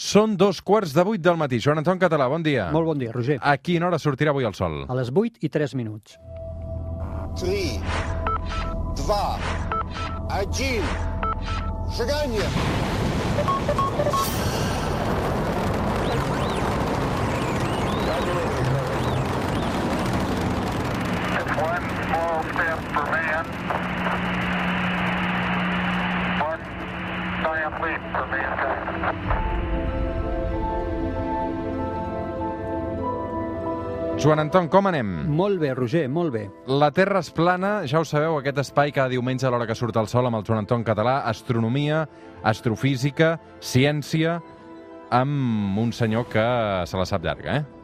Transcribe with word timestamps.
Són 0.00 0.32
dos 0.40 0.62
quarts 0.64 0.94
de 0.96 1.02
vuit 1.04 1.20
del 1.20 1.36
matí. 1.36 1.58
Joan 1.60 1.82
Anton 1.82 1.98
Català, 2.00 2.24
bon 2.32 2.40
dia. 2.40 2.70
Molt 2.72 2.88
bon 2.88 3.00
dia, 3.02 3.12
Roger. 3.12 3.36
A 3.44 3.52
quina 3.60 3.84
hora 3.90 3.98
sortirà 4.00 4.32
avui 4.32 4.48
el 4.48 4.56
sol? 4.56 4.78
A 4.88 4.96
les 4.96 5.10
vuit 5.12 5.36
i 5.44 5.50
tres 5.52 5.74
minuts. 5.76 6.16
3, 7.36 7.84
2, 8.96 9.50
1, 10.32 10.88
seganya! 12.00 12.48
One 21.60 21.84
small 22.08 22.40
step 22.54 22.78
for 22.94 23.04
man, 23.12 23.44
giant 27.60 27.82
leap 27.82 28.00
for 28.12 28.26
mankind. 28.32 28.80
Joan 34.20 34.38
Anton, 34.38 34.68
com 34.68 34.84
anem? 34.86 35.06
Molt 35.32 35.60
bé, 35.62 35.72
Roger, 35.72 36.04
molt 36.12 36.32
bé. 36.34 36.42
La 36.68 36.90
Terra 36.92 37.22
és 37.24 37.30
plana, 37.32 37.86
ja 37.88 38.02
ho 38.02 38.04
sabeu, 38.04 38.36
aquest 38.36 38.60
espai 38.60 38.92
cada 38.92 39.08
diumenge 39.08 39.48
a 39.48 39.52
l'hora 39.52 39.66
que 39.68 39.76
surt 39.76 39.96
el 39.96 40.10
sol 40.12 40.28
amb 40.28 40.36
el 40.36 40.44
Joan 40.44 40.60
Anton 40.66 40.84
Català, 40.84 41.22
astronomia, 41.28 42.02
astrofísica, 42.44 43.38
ciència, 43.64 44.36
amb 45.10 45.80
un 45.80 45.92
senyor 45.96 46.28
que 46.28 46.44
se 46.86 47.00
la 47.00 47.08
sap 47.08 47.24
llarga, 47.24 47.62
eh? 47.62 47.79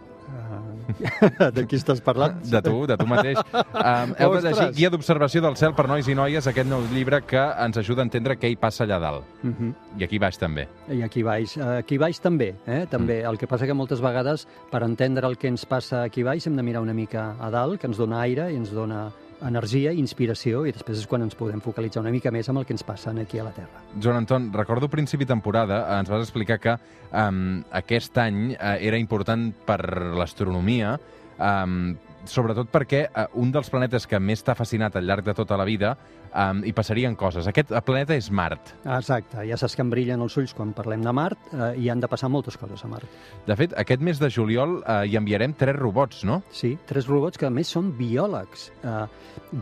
De 1.57 1.65
qui 1.67 1.79
estàs 1.79 2.01
parlant? 2.05 2.39
De 2.47 2.61
tu, 2.65 2.75
de 2.89 2.97
tu 2.99 3.07
mateix. 3.09 3.41
Um, 3.53 4.15
heu 4.19 4.35
de 4.37 4.43
llegir. 4.45 4.69
Guia 4.77 4.91
d'observació 4.93 5.43
del 5.45 5.57
cel 5.59 5.75
per 5.77 5.87
nois 5.91 6.09
i 6.09 6.17
noies, 6.17 6.47
aquest 6.51 6.69
nou 6.71 6.85
llibre 6.93 7.21
que 7.27 7.43
ens 7.65 7.79
ajuda 7.83 8.05
a 8.05 8.09
entendre 8.09 8.39
què 8.41 8.51
hi 8.53 8.59
passa 8.61 8.85
allà 8.87 8.99
dalt. 9.03 9.25
Uh 9.43 9.51
-huh. 9.51 9.73
I 9.99 10.05
aquí 10.05 10.19
baix 10.19 10.39
també. 10.39 10.69
I 10.89 11.03
aquí 11.03 11.23
baix. 11.23 11.57
Aquí 11.59 11.99
baix 11.99 12.21
també, 12.21 12.55
eh? 12.67 12.87
també. 12.91 13.23
El 13.23 13.39
que 13.39 13.47
passa 13.47 13.67
que 13.67 13.75
moltes 13.75 14.01
vegades, 14.01 14.47
per 14.71 14.83
entendre 14.83 15.27
el 15.27 15.37
que 15.37 15.49
ens 15.49 15.67
passa 15.67 16.03
aquí 16.03 16.23
baix, 16.23 16.47
hem 16.47 16.57
de 16.57 16.63
mirar 16.63 16.83
una 16.83 16.95
mica 16.95 17.35
a 17.41 17.51
dalt, 17.51 17.81
que 17.81 17.87
ens 17.87 17.97
dona 17.97 18.21
aire 18.21 18.53
i 18.53 18.57
ens 18.57 18.71
dona 18.71 19.11
energia, 19.45 19.93
inspiració, 19.93 20.65
i 20.67 20.73
després 20.75 21.01
és 21.03 21.09
quan 21.11 21.25
ens 21.27 21.37
podem 21.37 21.61
focalitzar 21.65 22.03
una 22.03 22.13
mica 22.15 22.33
més 22.35 22.49
amb 22.49 22.63
el 22.63 22.67
que 22.69 22.75
ens 22.77 22.85
passa 22.87 23.13
aquí 23.13 23.39
a 23.39 23.45
la 23.45 23.53
Terra. 23.57 23.83
Joan 24.01 24.23
Anton, 24.23 24.51
recordo 24.55 24.89
principi 24.89 25.27
temporada, 25.27 25.83
eh, 25.83 26.01
ens 26.01 26.11
vas 26.11 26.25
explicar 26.25 26.59
que 26.63 26.77
um, 27.13 27.63
aquest 27.71 28.17
any 28.19 28.55
uh, 28.55 28.77
era 28.81 28.99
important 28.99 29.51
per 29.67 29.81
l'astronomia, 30.17 30.97
um, 31.39 31.97
sobretot 32.33 32.71
perquè 32.73 33.07
uh, 33.09 33.27
un 33.41 33.53
dels 33.55 33.71
planetes 33.73 34.07
que 34.07 34.21
més 34.21 34.43
t'ha 34.45 34.57
fascinat 34.59 34.97
al 34.97 35.07
llarg 35.07 35.27
de 35.27 35.35
tota 35.37 35.59
la 35.59 35.67
vida 35.69 35.97
um, 36.37 36.63
hi 36.65 36.73
passarien 36.77 37.17
coses. 37.19 37.47
Aquest 37.49 37.73
eh, 37.73 37.83
planeta 37.85 38.17
és 38.17 38.29
Mart. 38.31 38.73
Exacte, 38.85 39.43
ja 39.49 39.59
saps 39.61 39.77
que 39.77 39.85
em 39.85 39.91
brillen 39.93 40.23
els 40.25 40.37
ulls 40.41 40.55
quan 40.57 40.73
parlem 40.77 41.05
de 41.05 41.15
Mart 41.17 41.51
eh, 41.53 41.73
i 41.83 41.91
han 41.93 42.03
de 42.03 42.11
passar 42.11 42.31
moltes 42.33 42.59
coses 42.61 42.83
a 42.85 42.91
Mart. 42.91 43.09
De 43.47 43.57
fet, 43.59 43.75
aquest 43.79 44.05
mes 44.05 44.21
de 44.21 44.31
juliol 44.33 44.79
uh, 44.81 45.03
hi 45.07 45.17
enviarem 45.19 45.55
tres 45.59 45.77
robots, 45.79 46.25
no? 46.29 46.41
Sí, 46.55 46.75
tres 46.89 47.09
robots 47.11 47.41
que 47.41 47.49
a 47.49 47.53
més 47.53 47.71
són 47.73 47.93
biòlegs. 47.99 48.71
Eh, 48.83 49.03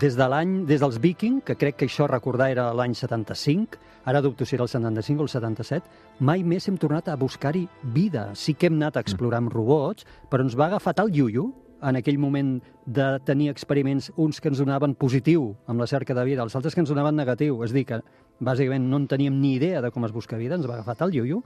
des 0.05 0.19
de 0.19 0.28
l'any, 0.31 0.61
des 0.69 0.83
dels 0.83 1.01
Viking, 1.03 1.41
que 1.47 1.59
crec 1.61 1.81
que 1.81 1.89
això 1.91 2.09
recordar 2.11 2.51
era 2.55 2.71
l'any 2.77 2.97
75, 2.99 3.81
ara 4.05 4.21
dubto 4.25 4.45
si 4.45 4.56
era 4.56 4.67
el 4.67 4.73
75 4.73 5.23
o 5.23 5.28
el 5.28 5.33
77, 5.33 6.21
mai 6.21 6.45
més 6.45 6.69
hem 6.69 6.78
tornat 6.81 7.09
a 7.09 7.19
buscar-hi 7.21 7.67
vida. 7.95 8.31
Sí 8.34 8.55
que 8.55 8.69
hem 8.69 8.81
anat 8.81 8.99
a 8.99 9.05
explorar 9.05 9.43
amb 9.43 9.53
robots, 9.55 10.06
però 10.31 10.45
ens 10.45 10.56
va 10.59 10.69
agafar 10.69 10.97
tal 10.97 11.12
iuio 11.15 11.51
en 11.83 11.97
aquell 11.97 12.19
moment 12.19 12.56
de 12.86 13.08
tenir 13.25 13.50
experiments, 13.50 14.11
uns 14.17 14.41
que 14.41 14.48
ens 14.53 14.61
donaven 14.62 14.94
positiu 14.94 15.55
amb 15.67 15.81
la 15.81 15.89
cerca 15.91 16.14
de 16.14 16.25
vida, 16.25 16.42
els 16.42 16.55
altres 16.56 16.75
que 16.75 16.83
ens 16.84 16.92
donaven 16.92 17.16
negatiu. 17.16 17.62
És 17.64 17.75
dir, 17.75 17.84
que 17.89 18.00
bàsicament 18.41 18.89
no 18.91 19.03
en 19.03 19.08
teníem 19.11 19.36
ni 19.41 19.55
idea 19.58 19.83
de 19.83 19.91
com 19.91 20.05
es 20.05 20.12
busca 20.12 20.41
vida, 20.41 20.56
ens 20.58 20.69
va 20.69 20.78
agafar 20.78 20.97
tal 21.03 21.14
iuio 21.14 21.42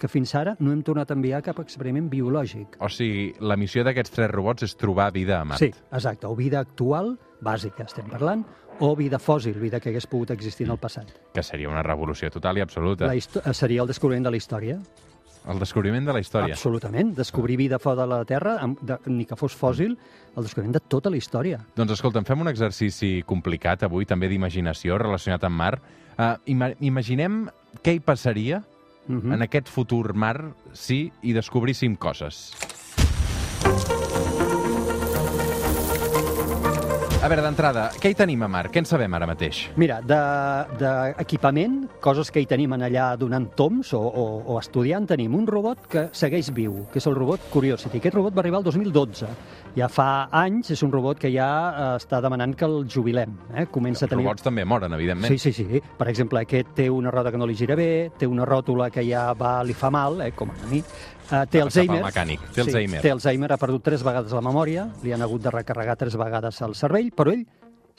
que 0.00 0.08
fins 0.08 0.32
ara 0.34 0.54
no 0.64 0.72
hem 0.72 0.80
tornat 0.80 1.10
a 1.12 1.16
enviar 1.18 1.42
cap 1.44 1.58
experiment 1.60 2.08
biològic. 2.08 2.78
O 2.80 2.88
sigui, 2.88 3.34
la 3.44 3.58
missió 3.60 3.84
d'aquests 3.84 4.14
tres 4.16 4.30
robots 4.32 4.64
és 4.64 4.74
trobar 4.80 5.10
vida 5.12 5.36
a 5.36 5.44
Mart. 5.44 5.60
Sí, 5.60 5.68
exacte. 5.68 6.26
O 6.26 6.32
vida 6.38 6.62
actual, 6.64 7.12
bàsica, 7.44 7.84
estem 7.84 8.08
parlant, 8.08 8.46
o 8.80 8.94
vida 8.96 9.20
fòssil, 9.20 9.58
vida 9.60 9.78
que 9.80 9.92
hagués 9.92 10.08
pogut 10.08 10.32
existir 10.32 10.64
en 10.66 10.72
el 10.72 10.80
passat. 10.80 11.12
Que 11.34 11.44
seria 11.44 11.68
una 11.68 11.84
revolució 11.84 12.32
total 12.32 12.58
i 12.58 12.64
absoluta. 12.64 13.12
La 13.12 13.54
seria 13.54 13.84
el 13.84 13.92
descobriment 13.92 14.24
de 14.24 14.32
la 14.32 14.40
història. 14.40 14.80
El 15.48 15.58
descobriment 15.58 16.04
de 16.06 16.12
la 16.12 16.20
història. 16.20 16.54
Absolutament. 16.54 17.14
Descobrir 17.16 17.56
vida 17.56 17.78
fora 17.78 18.02
de 18.02 18.06
la 18.06 18.24
Terra, 18.24 18.58
amb- 18.60 18.80
de, 18.80 18.98
ni 19.06 19.24
que 19.24 19.36
fos 19.36 19.54
fòssil, 19.56 19.96
el 20.36 20.42
descobriment 20.42 20.74
de 20.74 20.80
tota 20.80 21.10
la 21.10 21.16
història. 21.16 21.60
Doncs 21.76 21.92
escolta'm, 21.92 22.24
fem 22.24 22.40
un 22.40 22.48
exercici 22.48 23.22
complicat 23.26 23.82
avui, 23.84 24.04
també 24.06 24.28
d'imaginació, 24.28 24.98
relacionat 24.98 25.44
amb 25.44 25.56
Mart. 25.56 25.82
Uh, 26.18 26.34
ima 26.46 26.72
imaginem 26.80 27.48
què 27.82 27.94
hi 27.96 28.00
passaria 28.00 28.62
Uh 29.08 29.16
-huh. 29.16 29.34
en 29.34 29.42
aquest 29.42 29.66
futur 29.66 30.14
mar 30.14 30.52
si 30.72 31.10
hi 31.22 31.32
descobríssim 31.32 31.96
coses. 31.96 32.52
A 37.20 37.28
veure, 37.28 37.42
d'entrada, 37.44 37.82
què 38.00 38.08
hi 38.08 38.14
tenim 38.16 38.40
a 38.40 38.46
Mart? 38.48 38.70
Què 38.72 38.80
en 38.80 38.86
sabem 38.88 39.12
ara 39.12 39.26
mateix? 39.28 39.58
Mira, 39.76 39.98
d'equipament, 40.00 41.74
de, 41.82 41.98
coses 42.00 42.30
que 42.32 42.40
hi 42.40 42.46
tenim 42.48 42.72
en 42.72 42.86
allà 42.86 43.10
donant 43.20 43.44
toms 43.58 43.90
o, 43.92 44.00
o, 44.00 44.22
o 44.48 44.56
estudiant, 44.56 45.04
tenim 45.04 45.34
un 45.36 45.44
robot 45.44 45.84
que 45.92 46.06
segueix 46.16 46.48
viu, 46.56 46.86
que 46.88 46.96
és 46.96 47.08
el 47.10 47.18
robot 47.18 47.44
Curiosity. 47.52 48.00
Aquest 48.00 48.16
robot 48.16 48.38
va 48.38 48.40
arribar 48.40 48.62
el 48.62 48.64
2012. 48.70 49.28
Ja 49.76 49.86
fa 49.92 50.28
anys, 50.34 50.72
és 50.74 50.82
un 50.82 50.90
robot 50.92 51.20
que 51.22 51.30
ja 51.32 51.48
eh, 51.70 51.84
està 52.00 52.20
demanant 52.24 52.56
que 52.58 52.66
el 52.66 52.82
jubilem. 52.90 53.36
Eh? 53.54 53.66
Comença 53.70 54.04
a 54.04 54.08
Els 54.08 54.14
tenir... 54.14 54.26
robots 54.26 54.46
també 54.46 54.64
moren, 54.66 54.92
evidentment. 54.96 55.30
Sí, 55.30 55.38
sí, 55.38 55.52
sí. 55.54 55.82
Per 55.98 56.08
exemple, 56.10 56.42
aquest 56.42 56.74
té 56.76 56.88
una 56.90 57.12
roda 57.14 57.30
que 57.30 57.38
no 57.38 57.46
li 57.46 57.56
gira 57.58 57.78
bé, 57.78 58.10
té 58.18 58.26
una 58.26 58.48
ròtula 58.48 58.90
que 58.90 59.04
ja 59.06 59.30
va, 59.38 59.60
li 59.66 59.76
fa 59.76 59.92
mal, 59.94 60.20
eh, 60.26 60.32
com 60.36 60.50
a 60.50 60.70
mi. 60.70 60.82
Uh, 61.30 61.44
té 61.46 61.60
Alzheimer. 61.62 62.00
mecànic, 62.02 62.42
té 62.50 62.64
Alzheimer. 62.64 62.98
Sí, 62.98 63.06
té 63.06 63.14
Alzheimer, 63.14 63.52
ha 63.54 63.58
perdut 63.60 63.84
tres 63.86 64.02
vegades 64.02 64.34
la 64.34 64.42
memòria, 64.42 64.88
li 65.04 65.14
han 65.14 65.22
hagut 65.22 65.44
de 65.44 65.52
recarregar 65.54 65.94
tres 66.00 66.16
vegades 66.18 66.58
el 66.66 66.74
cervell, 66.74 67.12
però 67.14 67.30
ell 67.30 67.44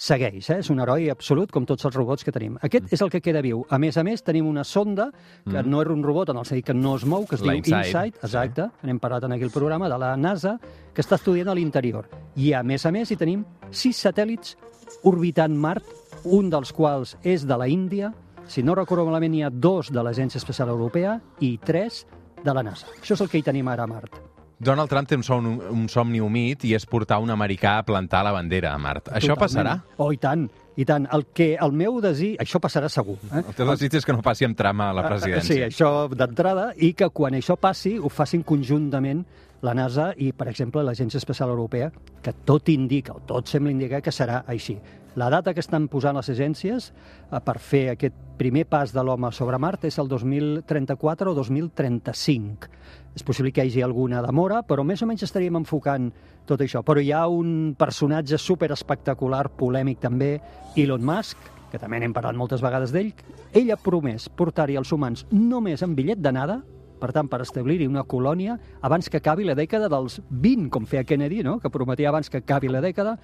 segueix, 0.01 0.49
eh? 0.49 0.59
és 0.63 0.69
un 0.73 0.81
heroi 0.81 1.09
absolut, 1.13 1.51
com 1.53 1.65
tots 1.69 1.85
els 1.85 1.95
robots 1.95 2.25
que 2.25 2.33
tenim. 2.33 2.55
Aquest 2.61 2.85
Mm. 2.87 2.93
és 2.95 3.01
el 3.05 3.09
que 3.13 3.21
queda 3.21 3.41
viu. 3.41 3.65
A 3.69 3.77
més 3.77 3.97
a 3.97 4.03
més, 4.03 4.23
tenim 4.23 4.47
una 4.47 4.63
sonda, 4.63 5.11
que 5.45 5.61
no 5.63 5.81
era 5.81 5.93
un 5.93 6.01
robot, 6.03 6.29
en 6.29 6.37
el 6.37 6.45
sentit 6.45 6.65
que 6.65 6.73
no 6.73 6.95
es 6.95 7.05
mou, 7.05 7.27
que 7.27 7.35
es 7.35 7.41
La 7.41 7.53
diu 7.53 7.57
InSight, 7.59 7.85
InSight, 7.85 8.15
exacte, 8.23 8.69
n'hem 8.83 8.99
parlat 8.99 9.23
en 9.25 9.33
aquí 9.33 9.43
el 9.43 9.51
programa, 9.51 9.89
de 9.89 9.97
la 9.97 10.15
NASA, 10.17 10.57
que 10.93 11.01
està 11.01 11.15
estudiant 11.15 11.49
a 11.49 11.55
l'interior. 11.55 12.09
I, 12.35 12.53
a 12.53 12.63
més 12.63 12.85
a 12.85 12.91
més, 12.91 13.11
hi 13.11 13.15
tenim 13.15 13.45
sis 13.69 13.97
satèl·lits 14.05 14.55
orbitant 15.03 15.55
Mart, 15.55 15.85
un 16.25 16.49
dels 16.49 16.71
quals 16.73 17.17
és 17.23 17.45
de 17.45 17.57
la 17.57 17.67
Índia, 17.67 18.13
si 18.47 18.63
no 18.63 18.75
recordo 18.75 19.05
malament, 19.05 19.35
hi 19.35 19.43
ha 19.43 19.49
dos 19.49 19.91
de 19.91 20.01
l'Agència 20.01 20.37
Espacial 20.37 20.69
Europea 20.69 21.19
i 21.39 21.57
tres 21.57 22.07
de 22.43 22.53
la 22.53 22.63
NASA. 22.63 22.87
Això 23.01 23.13
és 23.13 23.21
el 23.21 23.29
que 23.29 23.37
hi 23.37 23.43
tenim 23.43 23.67
ara 23.67 23.83
a 23.83 23.87
Mart. 23.87 24.30
Donald 24.61 24.89
Trump 24.91 25.07
té 25.09 25.17
un, 25.17 25.23
son, 25.25 25.47
un 25.73 25.87
somni 25.89 26.19
humit 26.21 26.63
i 26.69 26.75
és 26.77 26.85
portar 26.85 27.17
un 27.23 27.31
americà 27.33 27.79
a 27.79 27.83
plantar 27.87 28.21
la 28.27 28.31
bandera 28.35 28.73
a 28.75 28.77
Mart. 28.77 29.09
Això 29.09 29.33
Totalment. 29.33 29.41
passarà? 29.41 29.73
Oh, 29.97 30.11
i 30.13 30.17
tant, 30.21 30.47
i 30.77 30.85
tant. 30.85 31.07
El, 31.11 31.25
que, 31.33 31.55
el 31.59 31.73
meu 31.73 31.97
desig... 32.03 32.35
Això 32.43 32.61
passarà 32.61 32.89
segur. 32.93 33.17
Eh? 33.31 33.41
El 33.41 33.55
teu 33.57 33.67
desig 33.71 33.95
és 33.97 34.05
que 34.05 34.13
no 34.13 34.21
passi 34.21 34.45
amb 34.45 34.57
trama 34.59 34.91
a 34.91 34.97
la 34.99 35.03
Sí, 35.07 35.13
presidència. 35.15 35.67
això 35.71 35.91
d'entrada, 36.13 36.71
i 36.77 36.93
que 36.93 37.09
quan 37.09 37.33
això 37.39 37.57
passi 37.57 37.97
ho 37.97 38.09
facin 38.13 38.43
conjuntament 38.43 39.25
la 39.61 39.73
NASA 39.77 40.11
i, 40.17 40.31
per 40.33 40.47
exemple, 40.49 40.83
l'Agència 40.83 41.21
Espacial 41.21 41.51
Europea, 41.53 41.91
que 42.21 42.33
tot 42.45 42.69
indica, 42.73 43.13
o 43.13 43.21
tot 43.27 43.49
sembla 43.49 43.73
indicar 43.73 44.01
que 44.01 44.13
serà 44.13 44.41
així. 44.49 44.79
La 45.19 45.29
data 45.29 45.53
que 45.53 45.59
estan 45.59 45.89
posant 45.91 46.15
les 46.15 46.29
agències 46.31 46.87
eh, 46.91 47.39
per 47.43 47.57
fer 47.59 47.81
aquest 47.91 48.15
primer 48.39 48.63
pas 48.65 48.93
de 48.95 49.03
l'home 49.03 49.29
sobre 49.35 49.59
Mart 49.59 49.83
és 49.85 49.99
el 49.99 50.07
2034 50.07 51.33
o 51.33 51.35
2035. 51.35 52.69
És 53.15 53.25
possible 53.27 53.51
que 53.51 53.65
hi 53.65 53.73
hagi 53.73 53.83
alguna 53.83 54.21
demora, 54.23 54.61
però 54.63 54.85
més 54.87 55.03
o 55.03 55.09
menys 55.09 55.27
estaríem 55.27 55.59
enfocant 55.59 56.09
tot 56.47 56.63
això. 56.63 56.79
Però 56.87 57.03
hi 57.03 57.11
ha 57.11 57.25
un 57.27 57.75
personatge 57.77 58.39
super 58.39 58.71
espectacular, 58.71 59.49
polèmic 59.59 59.99
també, 59.99 60.37
Elon 60.79 61.03
Musk, 61.05 61.51
que 61.71 61.79
també 61.79 61.99
n'hem 61.99 62.15
parlat 62.15 62.39
moltes 62.39 62.63
vegades 62.63 62.95
d'ell, 62.95 63.11
ell 63.51 63.71
ha 63.71 63.79
promès 63.79 64.29
portar-hi 64.31 64.79
els 64.79 64.91
humans 64.95 65.25
només 65.31 65.83
amb 65.83 65.99
bitllet 65.99 66.23
d'anada, 66.23 66.61
per 67.01 67.11
tant, 67.15 67.29
per 67.31 67.41
establir-hi 67.43 67.87
una 67.89 68.05
colònia 68.07 68.57
abans 68.85 69.09
que 69.09 69.19
acabi 69.19 69.47
la 69.47 69.55
dècada 69.57 69.89
dels 69.91 70.19
20, 70.29 70.69
com 70.73 70.85
feia 70.85 71.03
Kennedy, 71.07 71.41
no? 71.43 71.57
que 71.59 71.71
prometia 71.73 72.11
abans 72.11 72.29
que 72.29 72.43
acabi 72.43 72.69
la 72.71 72.83
dècada, 72.83 73.17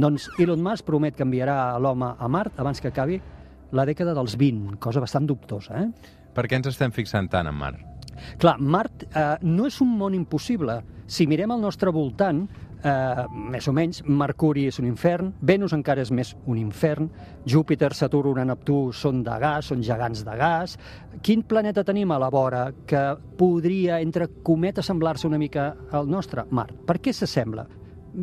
doncs 0.00 0.28
Elon 0.38 0.62
Musk 0.64 0.86
promet 0.88 1.16
que 1.16 1.26
enviarà 1.26 1.78
l'home 1.78 2.14
a 2.18 2.28
Mart 2.28 2.58
abans 2.60 2.80
que 2.82 2.90
acabi 2.90 3.20
la 3.72 3.86
dècada 3.86 4.14
dels 4.18 4.36
20, 4.38 4.78
cosa 4.82 5.02
bastant 5.02 5.28
dubtosa. 5.30 5.84
Eh? 5.84 6.16
Per 6.34 6.46
què 6.46 6.58
ens 6.58 6.70
estem 6.70 6.92
fixant 6.94 7.30
tant 7.30 7.48
en 7.50 7.56
Mart? 7.56 7.86
Clar, 8.40 8.56
Mart 8.60 9.06
eh, 9.08 9.36
no 9.46 9.68
és 9.68 9.78
un 9.80 9.94
món 9.98 10.16
impossible. 10.16 10.80
Si 11.10 11.26
mirem 11.30 11.54
al 11.54 11.62
nostre 11.62 11.92
voltant, 11.94 12.44
eh, 12.84 13.24
més 13.52 13.68
o 13.68 13.74
menys, 13.76 14.02
Mercuri 14.06 14.66
és 14.70 14.78
un 14.80 14.88
infern, 14.88 15.32
Venus 15.40 15.74
encara 15.76 16.02
és 16.04 16.12
més 16.14 16.34
un 16.46 16.58
infern, 16.60 17.10
Júpiter, 17.46 17.92
Saturn 17.94 18.40
Neptú 18.46 18.90
són 18.96 19.24
de 19.26 19.36
gas, 19.42 19.70
són 19.70 19.82
gegants 19.84 20.24
de 20.26 20.36
gas. 20.38 20.76
Quin 21.22 21.42
planeta 21.42 21.84
tenim 21.84 22.12
a 22.12 22.20
la 22.20 22.30
vora 22.30 22.68
que 22.86 23.02
podria, 23.38 24.00
entre 24.00 24.28
cometes, 24.42 24.86
semblar-se 24.86 25.28
una 25.28 25.38
mica 25.38 25.74
al 25.92 26.08
nostre? 26.10 26.46
Mart. 26.50 26.74
Per 26.86 27.00
què 27.00 27.14
s'assembla? 27.14 27.66